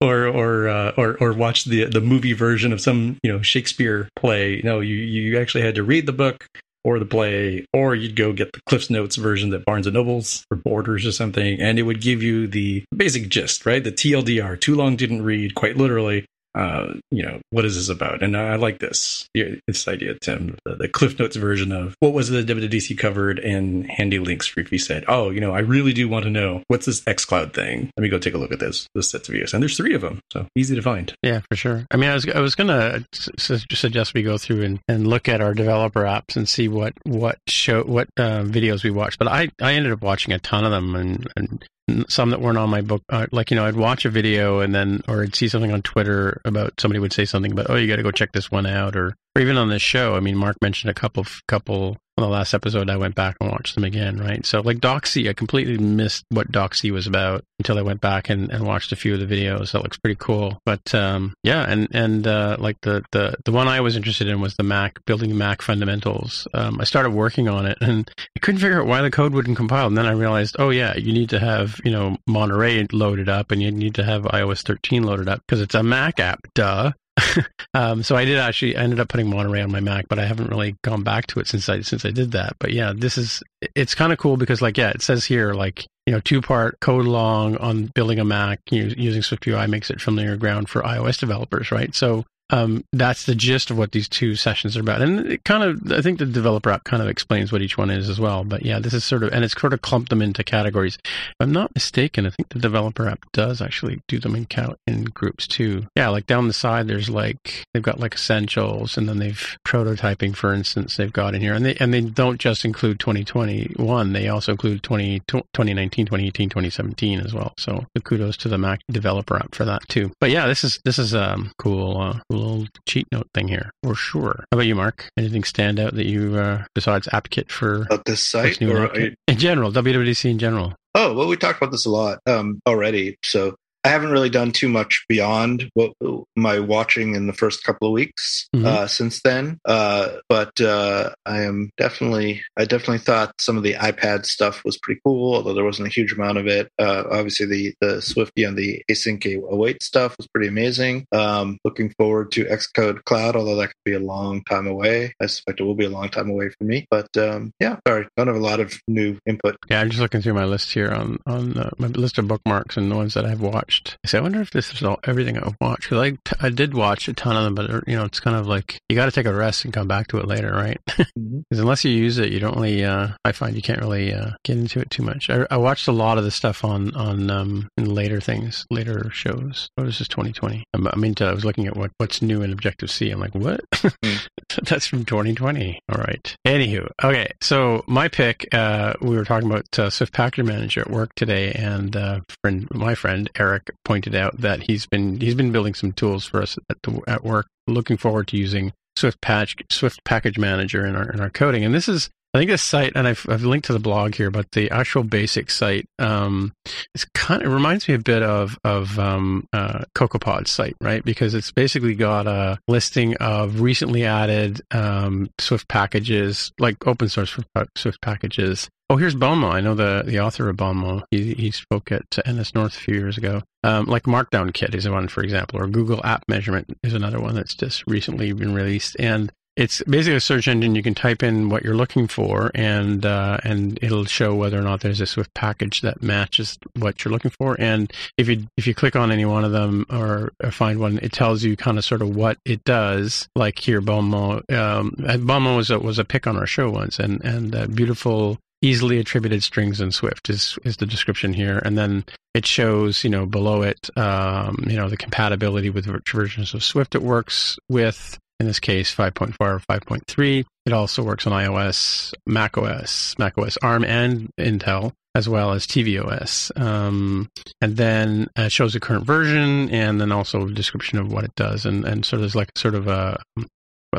[0.00, 4.08] or or uh, or or watch the the movie version of some you know Shakespeare
[4.16, 4.60] play.
[4.64, 6.46] No, you you actually had to read the book
[6.84, 10.44] or the play, or you'd go get the Cliff's Notes version that Barnes and Nobles
[10.50, 13.82] or Borders or something, and it would give you the basic gist, right?
[13.82, 16.26] The TLDR, too long didn't read, quite literally.
[16.54, 18.22] Uh, you know, what is this about?
[18.22, 22.28] And I like this this idea, Tim, the, the Cliff Notes version of what was
[22.28, 26.24] the WWDC covered and handy links you said, oh, you know, I really do want
[26.24, 27.90] to know what's this xCloud thing.
[27.96, 29.94] Let me go take a look at this this sets of videos, and there's three
[29.94, 31.14] of them, so easy to find.
[31.22, 31.86] Yeah, for sure.
[31.90, 35.28] I mean, I was I was gonna su- suggest we go through and, and look
[35.28, 39.18] at our developer apps and see what what show what uh, videos we watched.
[39.18, 41.64] But I I ended up watching a ton of them and, and
[42.08, 43.02] some that weren't on my book.
[43.08, 45.82] Uh, like you know, I'd watch a video and then or I'd see something on
[45.82, 48.66] Twitter about somebody would say something about oh you got to go check this one
[48.66, 50.14] out or or even on this show.
[50.14, 52.88] I mean, Mark mentioned a couple couple on the last episode.
[52.88, 54.18] I went back and watched them again.
[54.18, 54.44] Right.
[54.46, 58.50] So like DocC, I completely missed what DocC was about until I went back and,
[58.50, 59.72] and watched a few of the videos.
[59.72, 60.58] That looks pretty cool.
[60.64, 64.40] But um, yeah, and and uh, like the, the the one I was interested in
[64.40, 66.46] was the Mac building Mac fundamentals.
[66.54, 69.56] Um, I started working on it and I couldn't figure out why the code wouldn't
[69.56, 69.86] compile.
[69.86, 73.50] And then I realized, oh yeah, you need to have you know Monterey loaded up
[73.50, 76.40] and you need to have iOS 13 loaded up because it's a Mac app.
[76.54, 76.92] Duh.
[77.74, 80.26] um, so I did actually I ended up putting Monterey on my Mac, but I
[80.26, 82.56] haven't really gone back to it since I since I did that.
[82.58, 83.42] But yeah, this is
[83.74, 86.80] it's kind of cool because like yeah, it says here like you know two part
[86.80, 91.18] code long on building a Mac u- using SwiftUI makes it familiar ground for iOS
[91.18, 91.94] developers, right?
[91.94, 95.02] So um, that's the gist of what these two sessions are about.
[95.02, 97.90] And it kind of, I think the developer app kind of explains what each one
[97.90, 98.44] is as well.
[98.44, 100.96] But yeah, this is sort of, and it's sort of clumped them into categories.
[101.04, 104.78] If I'm not mistaken, I think the developer app does actually do them in count
[104.86, 105.88] in groups too.
[105.96, 110.36] Yeah, like down the side, there's like they've got like essentials, and then they've prototyping,
[110.36, 114.28] for instance, they've got in here, and they and they don't just include 2021, they
[114.28, 117.52] also include 20, 2019, 2018, 2017 as well.
[117.58, 120.12] So kudos to the Mac developer app for that too.
[120.20, 123.70] But yeah, this is this is um, cool, uh, cool little cheat note thing here
[123.82, 124.44] for sure.
[124.50, 125.08] How about you, Mark?
[125.16, 129.72] Anything stand out that you uh, besides AppKit for about this site or in general,
[129.72, 130.74] WWDC in general?
[130.94, 133.16] Oh, well, we talked about this a lot um, already.
[133.24, 135.92] So I haven't really done too much beyond what
[136.34, 138.64] my watching in the first couple of weeks mm-hmm.
[138.64, 139.60] uh, since then.
[139.66, 144.78] Uh, but uh, I am definitely, I definitely thought some of the iPad stuff was
[144.78, 146.70] pretty cool, although there wasn't a huge amount of it.
[146.78, 151.06] Uh, obviously, the the Swifty and the async await stuff was pretty amazing.
[151.12, 155.14] Um, looking forward to Xcode Cloud, although that could be a long time away.
[155.20, 156.86] I suspect it will be a long time away for me.
[156.90, 159.56] But um, yeah, sorry, don't have a lot of new input.
[159.68, 162.76] Yeah, I'm just looking through my list here on on uh, my list of bookmarks
[162.78, 163.98] and the ones that I've watched watched.
[164.04, 165.84] I said, I wonder if this is all everything I've watched.
[165.84, 168.36] Because I, t- I did watch a ton of them, but you know, it's kind
[168.36, 170.78] of like you got to take a rest and come back to it later, right?
[170.86, 171.40] Because mm-hmm.
[171.50, 172.84] unless you use it, you don't really.
[172.84, 175.30] Uh, I find you can't really uh, get into it too much.
[175.30, 179.10] I, I, watched a lot of the stuff on on um, in later things, later
[179.10, 179.68] shows.
[179.74, 180.64] What was this 2020?
[180.74, 183.10] I, I mean, I was looking at what what's new in Objective C.
[183.10, 183.60] I'm like, what?
[184.04, 184.26] Mm.
[184.68, 185.80] That's from 2020.
[185.90, 186.36] All right.
[186.46, 187.28] Anywho, okay.
[187.40, 191.52] So my pick, uh, we were talking about uh, Swift Package Manager at work today,
[191.52, 195.92] and uh, friend, my friend Eric pointed out that he's been he's been building some
[195.92, 197.46] tools for us at, at work.
[197.66, 201.64] Looking forward to using Swift Patch Swift Package Manager in our in our coding.
[201.64, 204.28] And this is I think this site, and I've, I've linked to the blog here,
[204.28, 206.52] but the actual basic site, um,
[206.92, 211.04] it's kind of, it reminds me a bit of, of, um, uh, CocoaPod's site, right?
[211.04, 217.38] Because it's basically got a listing of recently added, um, Swift packages, like open source
[217.76, 218.68] Swift packages.
[218.94, 219.54] Oh, here's BonMot.
[219.54, 221.02] I know the, the author of BonMot.
[221.10, 223.42] He, he spoke at NSNorth a few years ago.
[223.64, 227.34] Um, like Markdown Kit is one, for example, or Google App Measurement is another one
[227.34, 228.94] that's just recently been released.
[229.00, 230.76] And it's basically a search engine.
[230.76, 234.62] You can type in what you're looking for, and uh, and it'll show whether or
[234.62, 237.56] not there's a Swift package that matches what you're looking for.
[237.60, 240.98] And if you if you click on any one of them or, or find one,
[241.02, 243.28] it tells you kind of sort of what it does.
[243.36, 244.52] Like here, BonMot.
[244.52, 248.98] Um, BonMot was a, was a pick on our show once, and and beautiful easily
[248.98, 253.26] attributed strings in Swift is is the description here, and then it shows you know
[253.26, 258.46] below it um, you know the compatibility with versions of Swift it works with, in
[258.46, 260.44] this case 5.4 or 5.3.
[260.66, 266.50] It also works on iOS, macOS, macOS ARM, and Intel, as well as tvOS.
[266.58, 267.28] Um,
[267.60, 271.34] and then it shows the current version and then also a description of what it
[271.36, 271.66] does.
[271.66, 273.22] And, and so there's like sort of a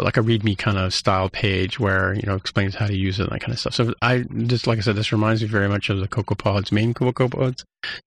[0.03, 3.23] like a README kind of style page where you know explains how to use it
[3.23, 3.73] and that kind of stuff.
[3.73, 6.93] So I just like I said, this reminds me very much of the CocoaPods main
[6.93, 7.63] CocoaPods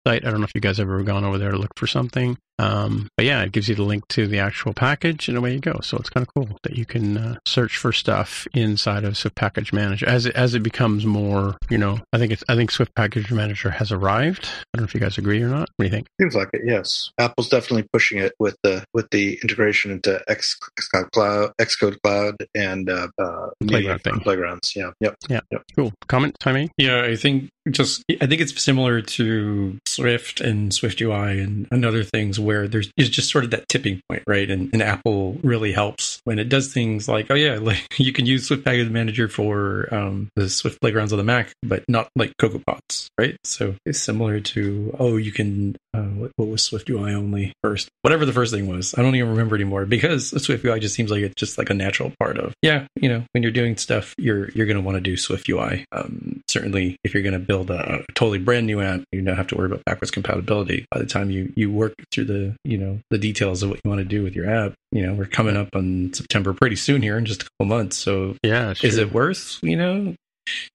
[0.05, 0.25] site.
[0.25, 2.37] I don't know if you guys ever gone over there to look for something.
[2.59, 5.59] Um, but yeah, it gives you the link to the actual package and away you
[5.59, 5.79] go.
[5.81, 9.35] So it's kind of cool that you can uh, search for stuff inside of Swift
[9.35, 12.71] Package Manager as it, as it becomes more, you know, I think it's, I think
[12.71, 14.45] Swift Package Manager has arrived.
[14.45, 15.69] I don't know if you guys agree or not.
[15.75, 16.07] What do you think?
[16.19, 16.61] Seems like it.
[16.65, 17.11] Yes.
[17.19, 22.35] Apple's definitely pushing it with the, with the integration into X, Xcode Cloud, Xcode Cloud
[22.55, 24.19] and, uh, uh playground thing.
[24.19, 24.73] playgrounds.
[24.75, 24.91] Yeah.
[24.99, 25.15] Yep.
[25.29, 25.41] Yeah.
[25.51, 25.63] Yep.
[25.75, 25.93] Cool.
[26.07, 26.71] Comment, Tommy?
[26.77, 27.03] Yeah.
[27.03, 32.03] I think just, I think it's similar to Swift and Swift UI and, and other
[32.03, 34.49] things where there's is just sort of that tipping point, right?
[34.49, 38.25] And, and Apple really helps when it does things like, oh yeah, like you can
[38.25, 42.31] use Swift Package Manager for um, the Swift playgrounds on the Mac, but not like
[42.41, 43.35] CocoaPods, right?
[43.43, 47.89] So it's similar to, oh, you can, uh, what, what, was Swift UI only first?
[48.01, 51.11] Whatever the first thing was, I don't even remember anymore because Swift UI just seems
[51.11, 54.15] like it's just like a natural part of, yeah, you know, when you're doing stuff,
[54.17, 55.85] you're you're going to want to do Swift UI.
[55.91, 59.37] Um, certainly, if you're going to build a, a totally brand new app, you don't
[59.37, 60.85] have to worry about backwards compatibility.
[60.91, 63.89] By the time you you work through the you know the details of what you
[63.89, 67.01] want to do with your app you know we're coming up on september pretty soon
[67.01, 70.15] here in just a couple months so yeah is it worth you know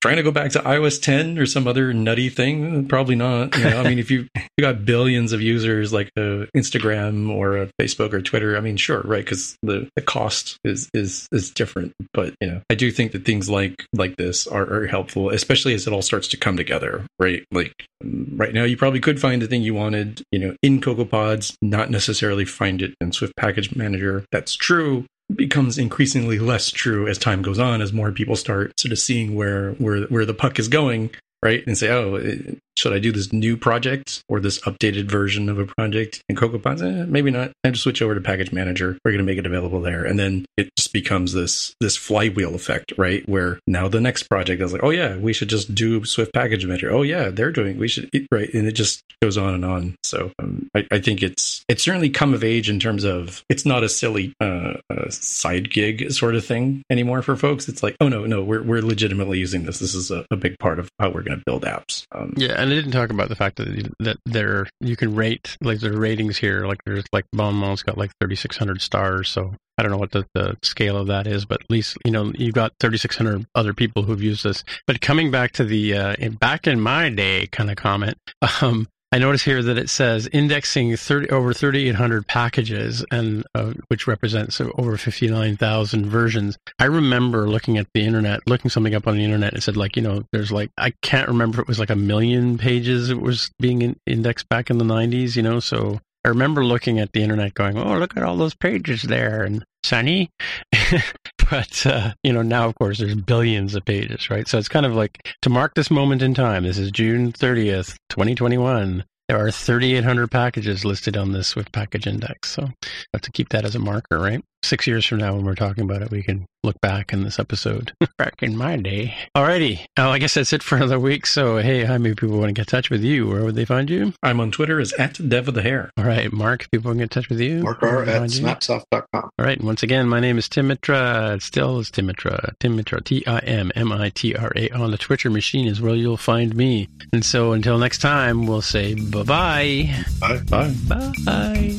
[0.01, 2.87] trying to go back to iOS 10 or some other nutty thing?
[2.89, 3.57] Probably not.
[3.57, 7.57] You know, I mean, if you you got billions of users like a Instagram or
[7.57, 9.25] a Facebook or Twitter, I mean, sure, right?
[9.25, 11.93] Because the, the cost is is is different.
[12.13, 15.75] But you know, I do think that things like like this are, are helpful, especially
[15.75, 17.45] as it all starts to come together, right?
[17.51, 21.55] Like right now, you probably could find the thing you wanted, you know, in CocoaPods,
[21.63, 24.25] not necessarily find it in Swift Package Manager.
[24.31, 28.93] That's true becomes increasingly less true as time goes on, as more people start sort
[28.93, 31.11] of seeing where where where the puck is going,
[31.43, 31.67] right?
[31.67, 35.59] And say, oh, it, should I do this new project or this updated version of
[35.59, 36.83] a project in CocoaPods?
[36.83, 37.53] Eh, maybe not.
[37.65, 38.99] I just switch over to Package Manager.
[39.05, 42.55] We're going to make it available there, and then it just becomes this this flywheel
[42.55, 43.27] effect, right?
[43.29, 46.67] Where now the next project is like, oh yeah, we should just do Swift Package
[46.67, 46.91] Manager.
[46.91, 47.79] Oh yeah, they're doing.
[47.79, 49.97] We should right, and it just goes on and on.
[50.03, 53.65] So um, I, I, think it's it's certainly come of age in terms of it's
[53.65, 57.69] not a silly uh, uh, side gig sort of thing anymore for folks.
[57.69, 59.79] It's like, oh no, no, we're we're legitimately using this.
[59.79, 62.05] This is a, a big part of how we're going to build apps.
[62.13, 65.57] Um, yeah, and I didn't talk about the fact that that there you can rate
[65.61, 66.67] like there's ratings here.
[66.67, 69.29] Like there's like BonMot's got like 3,600 stars.
[69.29, 72.11] So I don't know what the, the scale of that is, but at least you
[72.13, 74.65] know you've got 3,600 other people who've used this.
[74.87, 78.17] But coming back to the uh, in, back in my day kind of comment,
[78.63, 84.07] um, I notice here that it says indexing 30, over 3,800 packages, and uh, which
[84.07, 86.57] represents over 59,000 versions.
[86.79, 89.97] I remember looking at the internet, looking something up on the internet, and said like,
[89.97, 93.21] you know, there's like I can't remember if it was like a million pages it
[93.21, 95.61] was being in, indexed back in the 90s, you know.
[95.61, 99.43] So I remember looking at the internet, going, "Oh, look at all those pages there,"
[99.43, 100.31] and sunny.
[101.53, 104.49] but uh, you know, now of course there's billions of pages, right?
[104.49, 106.65] So it's kind of like to mark this moment in time.
[106.65, 109.05] This is June 30th, 2021.
[109.29, 112.51] There are 3,800 packages listed on this Swift package index.
[112.51, 112.71] So
[113.13, 114.43] have to keep that as a marker, right?
[114.65, 117.39] Six years from now, when we're talking about it, we can look back in this
[117.41, 117.93] episode.
[118.19, 119.15] back in my day.
[119.37, 119.85] Alrighty.
[119.97, 121.27] Oh, I guess that's it for another week.
[121.27, 123.27] So, hey, how many people want to get in touch with you?
[123.27, 124.13] Where would they find you?
[124.23, 125.91] I'm on Twitter as at Dev of the Hair.
[125.99, 126.33] All right.
[126.33, 127.63] Mark, people want to get in touch with you?
[127.63, 129.07] Mark R at snapsoft.com.
[129.15, 129.59] All right.
[129.59, 131.35] And once again, my name is Tim Mitra.
[131.35, 132.55] It still is Tim Mitra.
[132.61, 134.71] Tim Mitra, T I M M I T R A.
[134.71, 136.89] On the Twitter machine is where you'll find me.
[137.13, 139.93] And so until next time, we'll say bye-bye.
[140.21, 140.41] Bye.
[140.49, 141.13] Bye.
[141.25, 141.79] Bye.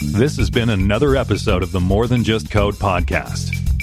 [0.00, 3.77] This has been another episode of the More Than Just Code podcast.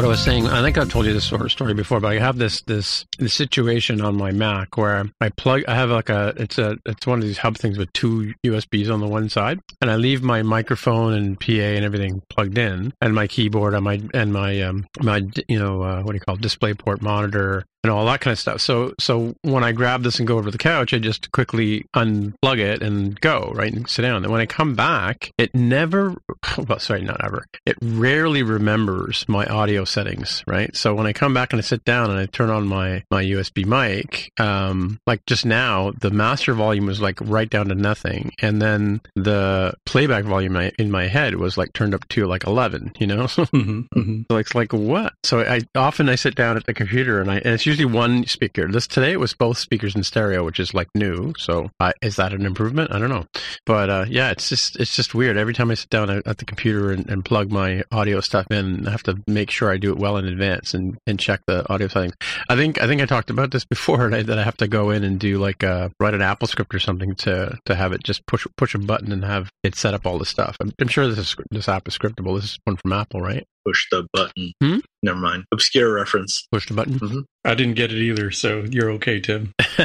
[0.00, 2.08] What I was saying, I think I've told you this sort of story before, but
[2.12, 5.62] I have this this, this situation on my Mac where I plug.
[5.68, 8.90] I have like a it's a it's one of these hub things with two USBs
[8.90, 12.94] on the one side, and I leave my microphone and PA and everything plugged in,
[13.02, 16.20] and my keyboard and my and my um my you know uh, what do you
[16.20, 18.60] call it, DisplayPort monitor and all that kind of stuff.
[18.60, 21.86] So so when I grab this and go over to the couch, I just quickly
[21.94, 24.24] unplug it and go right and sit down.
[24.24, 26.14] And when I come back, it never
[26.68, 30.74] well sorry not ever it rarely remembers my audio settings right.
[30.76, 33.22] So when I come back and I sit down and I turn on my my
[33.22, 38.32] USB mic, um, like just now the master volume was like right down to nothing,
[38.40, 42.92] and then the playback volume in my head was like turned up to like eleven.
[42.98, 44.22] You know, mm-hmm, mm-hmm.
[44.30, 45.12] so it's like what?
[45.24, 48.26] So I often I sit down at the computer and I and it's usually one
[48.26, 48.66] speaker.
[48.66, 51.32] This today it was both speakers in stereo, which is like new.
[51.38, 52.92] So uh, is that an improvement?
[52.92, 53.26] I don't know,
[53.64, 55.36] but uh, yeah, it's just it's just weird.
[55.36, 58.88] Every time I sit down at the computer and, and, plug my audio stuff in,
[58.88, 61.70] I have to make sure I do it well in advance and, and check the
[61.72, 62.14] audio settings.
[62.48, 65.04] I think I think I talked about this before that I have to go in
[65.04, 68.26] and do like uh, write an Apple script or something to to have it just
[68.26, 70.56] push push a button and have it set up all the stuff.
[70.60, 72.34] I'm, I'm sure this is this app is scriptable.
[72.34, 73.46] This is one from Apple, right?
[73.64, 74.52] Push the button.
[74.62, 74.78] Hmm?
[75.02, 75.44] Never mind.
[75.52, 76.46] Obscure reference.
[76.52, 76.98] Push the button.
[76.98, 77.20] Mm-hmm.
[77.44, 79.52] I didn't get it either, so you're okay, Tim.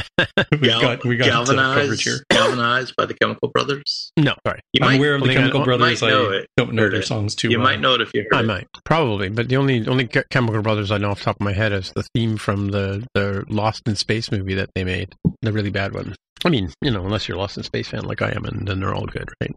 [0.52, 2.18] we Gal- got we got galvanized, here.
[2.30, 4.12] Galvanized by the Chemical Brothers.
[4.18, 4.60] No, sorry.
[4.74, 6.04] You I'm might, aware of the Chemical Brothers.
[6.04, 6.48] I know it.
[6.58, 7.06] don't know their it.
[7.06, 7.48] songs too.
[7.48, 7.52] Well.
[7.54, 7.68] You well.
[7.68, 8.34] might know it if you heard.
[8.34, 8.46] I it.
[8.46, 11.54] might probably, but the only only Chemical Brothers I know off the top of my
[11.54, 15.54] head is the theme from the the Lost in Space movie that they made, the
[15.54, 16.14] really bad one.
[16.44, 18.68] I mean, you know, unless you're a Lost in Space fan like I am, and
[18.68, 19.56] then they're all good, right?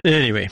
[0.04, 0.48] anyway,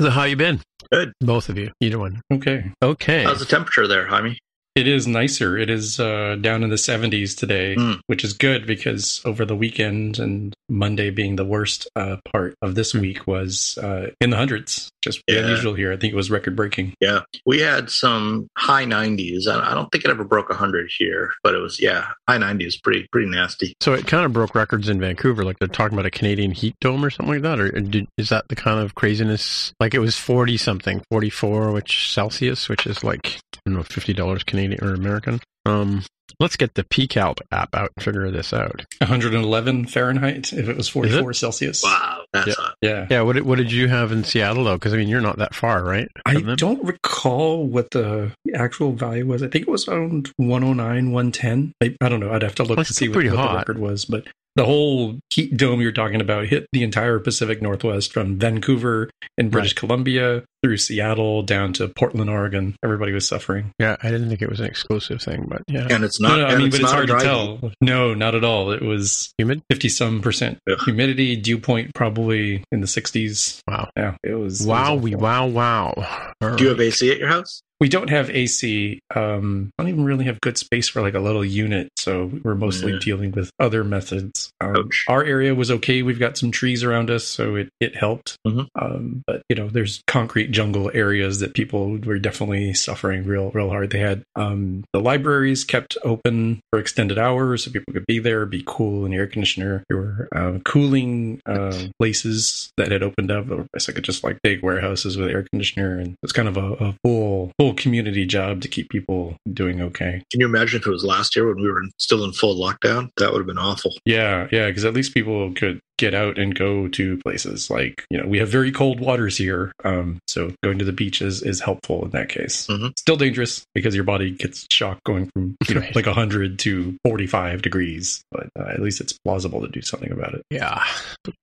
[0.00, 0.60] so how you been?
[0.90, 1.12] Good.
[1.20, 1.72] Both of you.
[1.80, 2.20] Either one.
[2.32, 2.72] Okay.
[2.82, 3.24] Okay.
[3.24, 4.38] How's the temperature there, Jaime?
[4.74, 5.56] It is nicer.
[5.56, 8.00] It is uh, down in the 70s today, mm.
[8.08, 12.74] which is good because over the weekend and Monday being the worst uh, part of
[12.74, 15.40] this week was uh, in the hundreds, just Yeah.
[15.40, 15.92] unusual here.
[15.92, 16.94] I think it was record breaking.
[17.00, 19.46] Yeah, we had some high 90s.
[19.46, 22.82] I I don't think it ever broke 100 here, but it was yeah, high 90s,
[22.82, 23.74] pretty pretty nasty.
[23.80, 26.74] So it kind of broke records in Vancouver, like they're talking about a Canadian heat
[26.80, 29.72] dome or something like that, or did, is that the kind of craziness?
[29.78, 33.82] Like it was forty something, forty four, which Celsius, which is like I don't know,
[33.82, 35.40] fifty dollars Canadian or American.
[35.66, 36.02] Um,
[36.40, 38.84] let's get the PCalc app out and figure this out.
[39.00, 41.82] 111 Fahrenheit if it was 44 Celsius.
[41.82, 42.54] Wow, that's Yeah.
[42.58, 42.74] hot.
[42.82, 43.06] Yeah.
[43.10, 44.74] Yeah, what did, what did you have in Seattle though?
[44.74, 46.08] Because I mean, you're not that far, right?
[46.26, 46.56] I them?
[46.56, 49.42] don't recall what the actual value was.
[49.42, 51.72] I think it was around 109, 110.
[51.82, 52.32] I, I don't know.
[52.32, 54.04] I'd have to look That's to see what, what the record was.
[54.04, 54.26] But
[54.56, 59.50] the whole heat dome you're talking about hit the entire Pacific Northwest from Vancouver in
[59.50, 62.76] British Columbia through Seattle down to Portland, Oregon.
[62.82, 63.72] Everybody was suffering.
[63.78, 66.28] Yeah, I didn't think it was an exclusive thing, but yeah, And it's not.
[66.28, 67.70] no, no, I and mean, but it's not hard to tell.
[67.80, 68.70] No, not at all.
[68.70, 69.62] It was humid.
[69.70, 70.78] 50 some percent Ugh.
[70.84, 73.60] humidity, dew point probably in the 60s.
[73.66, 73.90] Wow.
[73.96, 74.64] Yeah, it was.
[74.66, 76.32] Wow, we wow, wow.
[76.40, 76.86] All Do you have right.
[76.86, 77.60] AC at your house?
[77.84, 78.98] We don't have AC.
[79.14, 82.54] Um, I don't even really have good space for like a little unit, so we're
[82.54, 82.98] mostly Yeah.
[82.98, 84.50] dealing with other methods.
[84.58, 86.00] Um, our area was okay.
[86.00, 88.38] We've got some trees around us, so it it helped.
[88.46, 88.68] Mhm.
[88.74, 93.68] Um, but you know, there's concrete jungle areas that people were definitely suffering real real
[93.68, 93.90] hard.
[93.90, 98.46] They had um, the libraries kept open for extended hours, so people could be there,
[98.46, 99.84] be cool in the air conditioner.
[99.90, 103.44] There were uh, cooling uh, places that had opened up.
[103.74, 106.94] It's like just like big warehouses with air conditioner, and it's kind of a, a
[107.04, 110.22] full full community job to keep people doing okay.
[110.30, 113.10] Can you imagine if it was last year when we were still in full lockdown?
[113.18, 113.92] That would have been awful.
[114.04, 118.18] Yeah, yeah, because at least people could get out and go to places like you
[118.20, 121.60] know we have very cold waters here, um, so going to the beach is, is
[121.60, 122.66] helpful in that case.
[122.68, 122.98] Mhm.
[122.98, 125.94] Still dangerous because your body gets shocked going from you know Right.
[125.96, 130.10] like hundred to forty five degrees, but uh, at least it's plausible to do something
[130.12, 130.42] about it.
[130.50, 130.82] Yeah,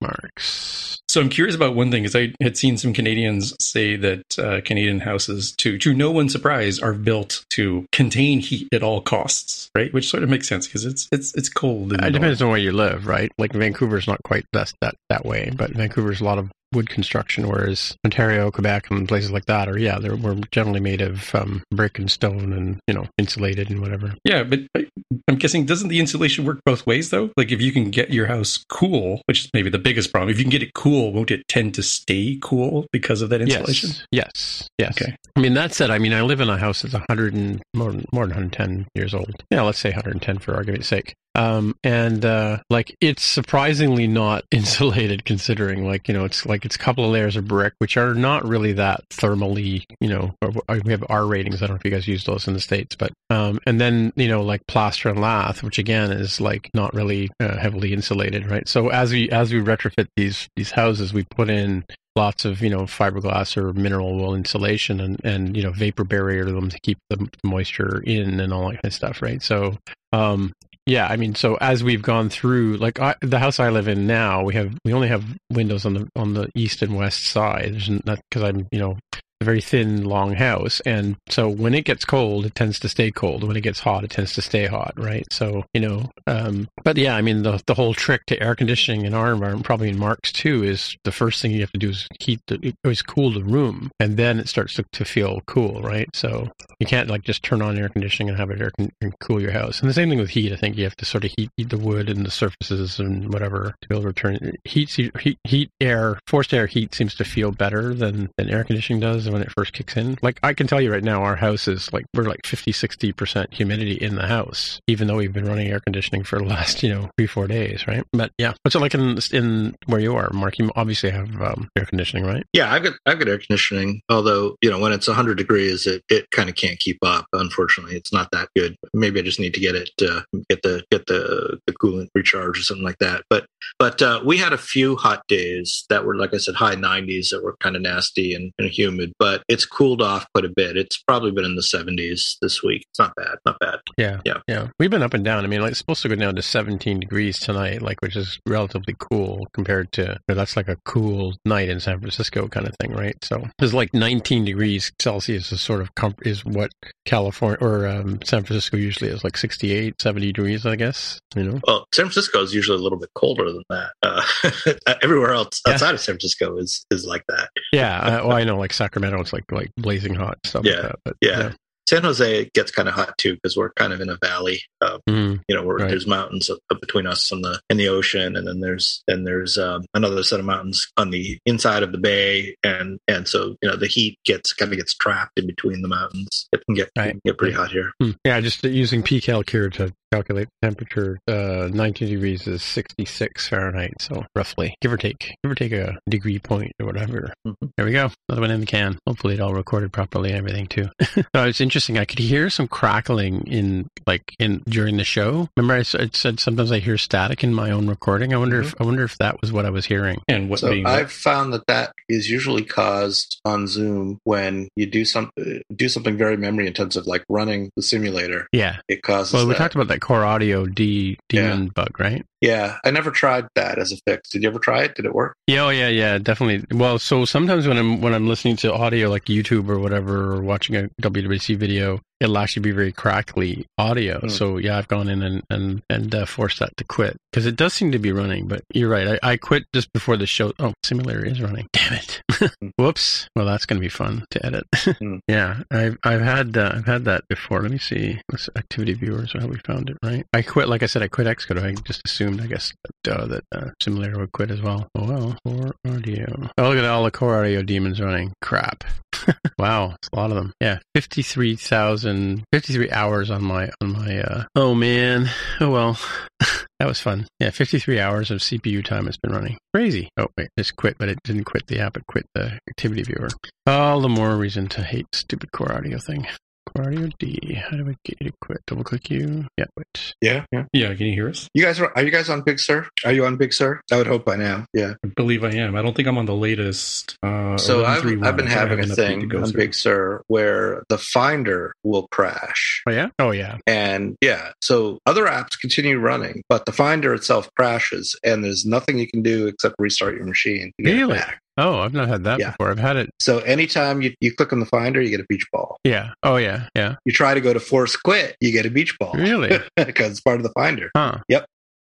[0.01, 0.99] bookmarks.
[1.09, 4.61] So I'm curious about one thing, because I had seen some Canadians say that uh,
[4.63, 9.69] Canadian houses, to to no one's surprise, are built to contain heat at all costs,
[9.75, 9.93] right?
[9.93, 11.91] Which sort of makes sense because it's it's it's cold.
[11.93, 13.31] It depends on where you live, right?
[13.37, 17.49] Like Vancouver's not quite that that that way, but Vancouver's a lot of wood construction,
[17.49, 21.61] whereas Ontario, Quebec, and places like that are yeah, they're we're generally made of um,
[21.71, 24.13] brick and stone and you know insulated and whatever.
[24.23, 24.87] Yeah, but I-
[25.27, 27.29] I'm guessing doesn't the insulation work both ways though?
[27.37, 30.37] Like if you can get your house cool, which is maybe the biggest problem, if
[30.37, 33.89] you can get it cool, won't it tend to stay cool because of that insulation?
[34.11, 35.01] Yes, yes, yes.
[35.01, 35.15] Okay.
[35.35, 37.91] I mean that said, I mean I live in a house that's 100 and more
[38.13, 39.43] more than 110 years old.
[39.51, 41.13] Yeah, let's say 110 for argument's sake.
[41.33, 46.75] Um, and uh, like it's surprisingly not insulated, considering like you know it's like it's
[46.75, 49.85] a couple of layers of brick, which are not really that thermally.
[49.99, 50.35] You know,
[50.83, 51.61] we have R ratings.
[51.61, 54.11] I don't know if you guys use those in the states, but um, and then
[54.15, 58.49] you know like plaster and lath, which again is like not really uh, heavily insulated,
[58.49, 58.67] right?
[58.67, 62.69] So as we as we retrofit these these houses, we put in lots of you
[62.69, 66.79] know fiberglass or mineral wool insulation and and you know vapor barrier to them to
[66.81, 69.77] keep the moisture in and all that kind of stuff right so
[70.11, 70.51] um
[70.85, 74.07] yeah i mean so as we've gone through like I, the house i live in
[74.07, 77.75] now we have we only have windows on the on the east and west side
[78.05, 78.97] not because i'm you know
[79.41, 80.81] a very thin long house.
[80.85, 83.43] And so when it gets cold it tends to stay cold.
[83.43, 85.25] When it gets hot it tends to stay hot right?
[85.31, 89.05] So you know um but yeah i mean the the whole trick to air conditioning
[89.05, 91.89] in our environment probably in mark's too is the first thing you have to do
[91.89, 93.91] is heat the always cool the room.
[93.99, 96.07] And then it starts to, to feel cool right?
[96.13, 99.17] So you can't like just turn on air conditioning and have it air con- and
[99.19, 99.79] cool your house.
[99.79, 100.77] And the same thing with heat i think.
[100.77, 103.87] You have to sort of heat, heat the wood and the surfaces and whatever to
[103.87, 107.93] be able to return heat heat, heat air forced air heat seems to feel better
[107.93, 110.91] than than air conditioning does when it first kicks in like i can tell you
[110.91, 115.07] right now our house is like we're like 50 60% humidity in the house even
[115.07, 118.03] though we've been running air conditioning for the last you know three four days right
[118.13, 121.69] but yeah what's it like in in where you are mark you obviously have um,
[121.77, 124.01] air conditioning right Yeah, I've got I've got air conditioning.
[124.09, 127.25] Although you know when it's 100 degrees, it, it kind of can't keep up.
[127.33, 128.75] Unfortunately, it's not that good.
[128.93, 132.59] Maybe I just need to get it uh, get the get the the coolant recharge
[132.59, 133.23] or something like that.
[133.29, 133.45] But
[133.79, 137.29] but uh, we had a few hot days that were like I said high 90s
[137.29, 139.13] that were kind of nasty and, and humid.
[139.21, 140.75] But it's cooled off quite a bit.
[140.77, 142.85] It's probably been in the 70s this week.
[142.89, 143.35] It's not bad.
[143.45, 143.75] Not bad.
[143.95, 144.19] Yeah.
[144.25, 144.39] Yeah.
[144.47, 144.69] Yeah.
[144.79, 145.43] We've been up and down.
[145.43, 148.39] I mean, like, it's supposed to go down to 17 degrees tonight, like, which is
[148.47, 152.93] relatively cool compared to, that's like a cool night in San Francisco kind of thing,
[152.93, 153.13] right?
[153.23, 156.71] So it's like 19 degrees Celsius is sort of, com- is what
[157.05, 161.59] California or um, San Francisco usually is, like 68, 70 degrees, I guess, you know?
[161.67, 163.91] Well, San Francisco is usually a little bit colder than that.
[164.01, 165.73] Uh, everywhere else Yeah.
[165.73, 167.49] outside of San Francisco is is like that.
[167.71, 167.99] Yeah.
[167.99, 170.73] I, well, I know, like Sacramento, it's like, like blazing hot stuff Yeah.
[170.75, 170.95] like that.
[171.03, 171.53] But Yeah.
[171.89, 174.61] San Jose gets kind of hot too because we're kind of in a valley.
[174.79, 175.41] Uh, Mhm.
[175.49, 175.89] you know, where Right.
[175.89, 176.49] there's mountains
[176.79, 180.39] between us and the and the ocean, and then there's then there's um, another set
[180.39, 184.17] of mountains on the inside of the bay, and and so you know the heat
[184.23, 186.47] gets kind of gets trapped in between the mountains.
[186.53, 187.11] It can get it Right.
[187.11, 187.91] can get pretty hot here.
[188.01, 188.11] Hmm.
[188.23, 191.19] Yeah, just using PCalc here to calculate the temperature.
[191.27, 195.97] Uh, 19 degrees is 66 Fahrenheit, so roughly, give or take, give or take a
[196.09, 197.33] degree point or whatever.
[197.47, 197.55] Mhm.
[197.77, 198.97] There we go, another one in the can.
[199.07, 200.89] Hopefully, it all recorded properly and everything too.
[201.33, 201.97] no, it's interesting.
[201.97, 205.47] I could hear some crackling in like in during the show.
[205.55, 208.33] Remember, I said sometimes I hear static in my own recording.
[208.33, 210.19] I wonder if I wonder if that was what I was hearing.
[210.27, 214.85] And what So being I've found that that is usually caused on Zoom when you
[214.85, 215.29] do some
[215.73, 218.47] do something very memory intensive, like running the simulator.
[218.51, 218.77] Yeah.
[218.87, 219.33] It causes.
[219.33, 219.59] Well, we that.
[219.59, 222.25] talked about that core audio D daemon bug, right?
[222.41, 224.29] Yeah, I never tried that as a fix.
[224.29, 224.95] Did you ever try it?
[224.95, 225.35] Did it work?
[225.47, 226.65] Yeah, oh yeah, yeah, definitely.
[226.75, 230.41] Well, so sometimes when I'm when I'm listening to audio like YouTube or whatever, or
[230.41, 234.19] watching a WWDC video, it'll actually be very crackly audio.
[234.19, 234.29] Hmm.
[234.29, 237.55] So yeah, I've gone in and and and uh, forced that to quit because it
[237.55, 238.47] does seem to be running.
[238.47, 240.53] But you're right, I, I quit just before the show.
[240.59, 241.67] Oh, simulator is running.
[241.73, 242.21] Damn it!
[242.77, 243.27] Whoops.
[243.35, 244.63] Well, that's gonna be fun to edit.
[245.01, 245.17] Hmm.
[245.27, 247.61] yeah, I've I've had uh, I've had that before.
[247.61, 248.19] Let me see.
[248.27, 249.33] What's activity viewers?
[249.33, 249.97] How we found it?
[250.03, 250.25] Right.
[250.33, 250.67] I quit.
[250.67, 251.63] Like I said, I quit Xcode.
[251.63, 254.87] I just assumed, I guess, that, uh, that uh, simulator would quit as well.
[254.95, 255.37] Oh well.
[255.45, 256.49] Core audio.
[256.57, 258.33] Oh, look at all the core audio daemons running.
[258.41, 258.83] Crap.
[259.59, 260.53] wow, it's a lot of them.
[260.59, 265.29] Yeah, 53,000, 53 hours on my, on my, uh, oh man.
[265.59, 265.99] Oh well.
[266.79, 267.27] that was fun.
[267.39, 269.57] Yeah, 53 hours of CPU time has been running.
[269.73, 270.09] Crazy.
[270.17, 273.29] Oh wait, just quit, but it didn't quit the app, it quit the activity viewer.
[273.67, 276.27] All the more reason to hate stupid core audio thing.
[276.75, 277.55] Core audio D.
[277.69, 278.61] How do I get you to quit?
[278.65, 279.45] Double click you.
[279.57, 280.13] Yeah, wait.
[280.21, 280.65] Yeah, yeah.
[280.71, 281.49] Yeah, can you hear us?
[281.53, 282.87] You guys are are you guys on Big Sur?
[283.03, 283.81] Are you on Big Sur?
[283.91, 284.65] I would hope by now.
[284.73, 284.93] Yeah.
[285.03, 285.75] I believe I am.
[285.75, 287.17] I don't think I'm on the latest.
[287.23, 289.45] Uh, So I've I've been I think I having a an to thing go on
[289.51, 289.59] through.
[289.61, 292.81] Big Sur where the Finder will crash.
[292.87, 293.09] Oh yeah?
[293.19, 293.57] Oh yeah.
[293.67, 298.97] And yeah, so other apps continue running, but the Finder itself crashes, and there's nothing
[298.97, 301.15] you can do except restart your machine Really?
[301.15, 301.39] back.
[301.61, 302.51] Oh, I've not had that Yeah.
[302.51, 302.71] before.
[302.71, 303.09] I've had it.
[303.19, 305.77] So anytime you, you click on the Finder, you get a beach ball.
[305.83, 306.09] Yeah.
[306.23, 306.67] Oh yeah.
[306.75, 306.95] Yeah.
[307.05, 309.13] You try to go to force quit, you get a beach ball.
[309.13, 309.59] Really?
[309.75, 310.89] Because it's part of the Finder.
[310.95, 311.19] Huh.
[311.27, 311.45] Yep.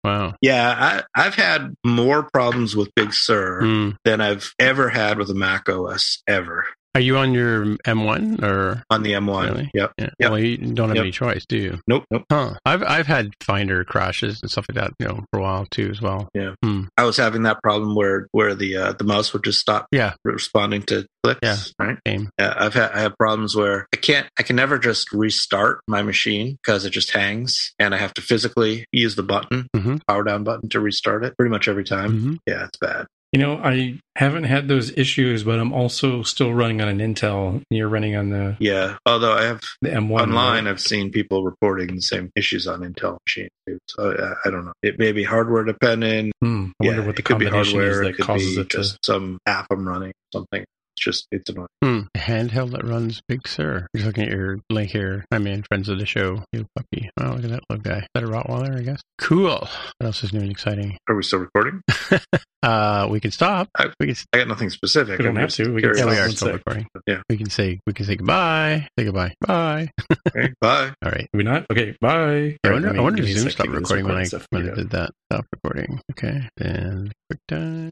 [0.04, 0.36] Wow.
[0.40, 3.90] Yeah, I, I've had more problems with Big Sur Hmm.
[4.06, 6.66] than I've ever had with a Mac OS ever
[6.96, 8.84] Are you on your M1 or?
[8.90, 9.50] on the M1.
[9.50, 9.72] Really?
[9.74, 9.92] Yep.
[9.98, 10.10] Yeah.
[10.20, 10.32] Yep.
[10.32, 11.04] Well, you don't have Yep.
[11.04, 11.80] any choice, do you?
[11.88, 12.06] Nope.
[12.10, 12.24] Nope.
[12.32, 12.54] Huh.
[12.66, 15.90] I've I've had Finder crashes and stuff like that, you know, for a while too,
[15.92, 16.30] as well.
[16.34, 16.54] Yeah.
[16.64, 16.84] Hmm.
[16.98, 20.14] I was having that problem where where the uh, the mouse would just stop Yeah.
[20.24, 21.40] responding to clicks.
[21.44, 21.58] Yeah.
[21.80, 21.98] Right.
[22.08, 22.30] Same.
[22.40, 26.02] Yeah, I've had I have problems where I can't I can never just restart my
[26.02, 30.00] machine because it just hangs and I have to physically use the button, Mhm.
[30.08, 32.22] power down button to restart it pretty much every time.
[32.22, 32.38] Mhm.
[32.48, 33.08] Yeah, it's bad.
[33.36, 37.62] You know, I haven't had those issues, but I'm also still running on an Intel.
[37.70, 38.96] You're running on the, Yeah.
[39.06, 40.22] Although I have the M1.
[40.22, 40.72] online right?
[40.72, 43.50] I've seen people reporting the same issues on Intel machines.
[43.90, 44.72] So uh, I don't know.
[44.82, 46.32] It may be hardware dependent.
[46.42, 48.78] Hmm, I wonder Yeah, what the it could be combination is that causes it to.
[48.78, 50.64] just some app I'm running, something.
[50.98, 51.68] It's just it's annoying.
[51.84, 52.00] Hmm.
[52.16, 53.88] A handheld that runs Big Sur.
[53.96, 55.26] Just looking at your link here.
[55.32, 57.10] I mean, friends of the show, you puppy.
[57.20, 57.98] Oh, look at that little guy.
[58.00, 59.02] Is that a Rottweiler, I guess?
[59.20, 59.50] Cool.
[59.60, 60.98] What else is new and exciting?
[61.10, 61.82] Are we still recording?
[62.64, 63.70] Uh, we can stop.
[63.78, 64.16] I- we can.
[64.34, 65.20] I got nothing specific.
[65.20, 65.72] We don't I'm have to.
[65.72, 66.00] We can curious.
[66.00, 66.88] Yeah, we are one still recording.
[67.06, 67.22] Yeah.
[67.30, 68.88] We can say we can say goodbye.
[68.98, 69.36] Say goodbye.
[69.40, 69.92] Bye.
[70.30, 70.92] Okay, bye.
[71.06, 71.26] All right.
[71.26, 71.68] Are we not?
[71.72, 72.58] Okay, bye.
[72.64, 74.90] I wonder, let me- I wonder if Zoom stopped recording when I when I did
[74.90, 75.12] that.
[75.32, 76.02] Stop recording.
[76.14, 76.50] Okay.
[76.58, 77.92] And quick time.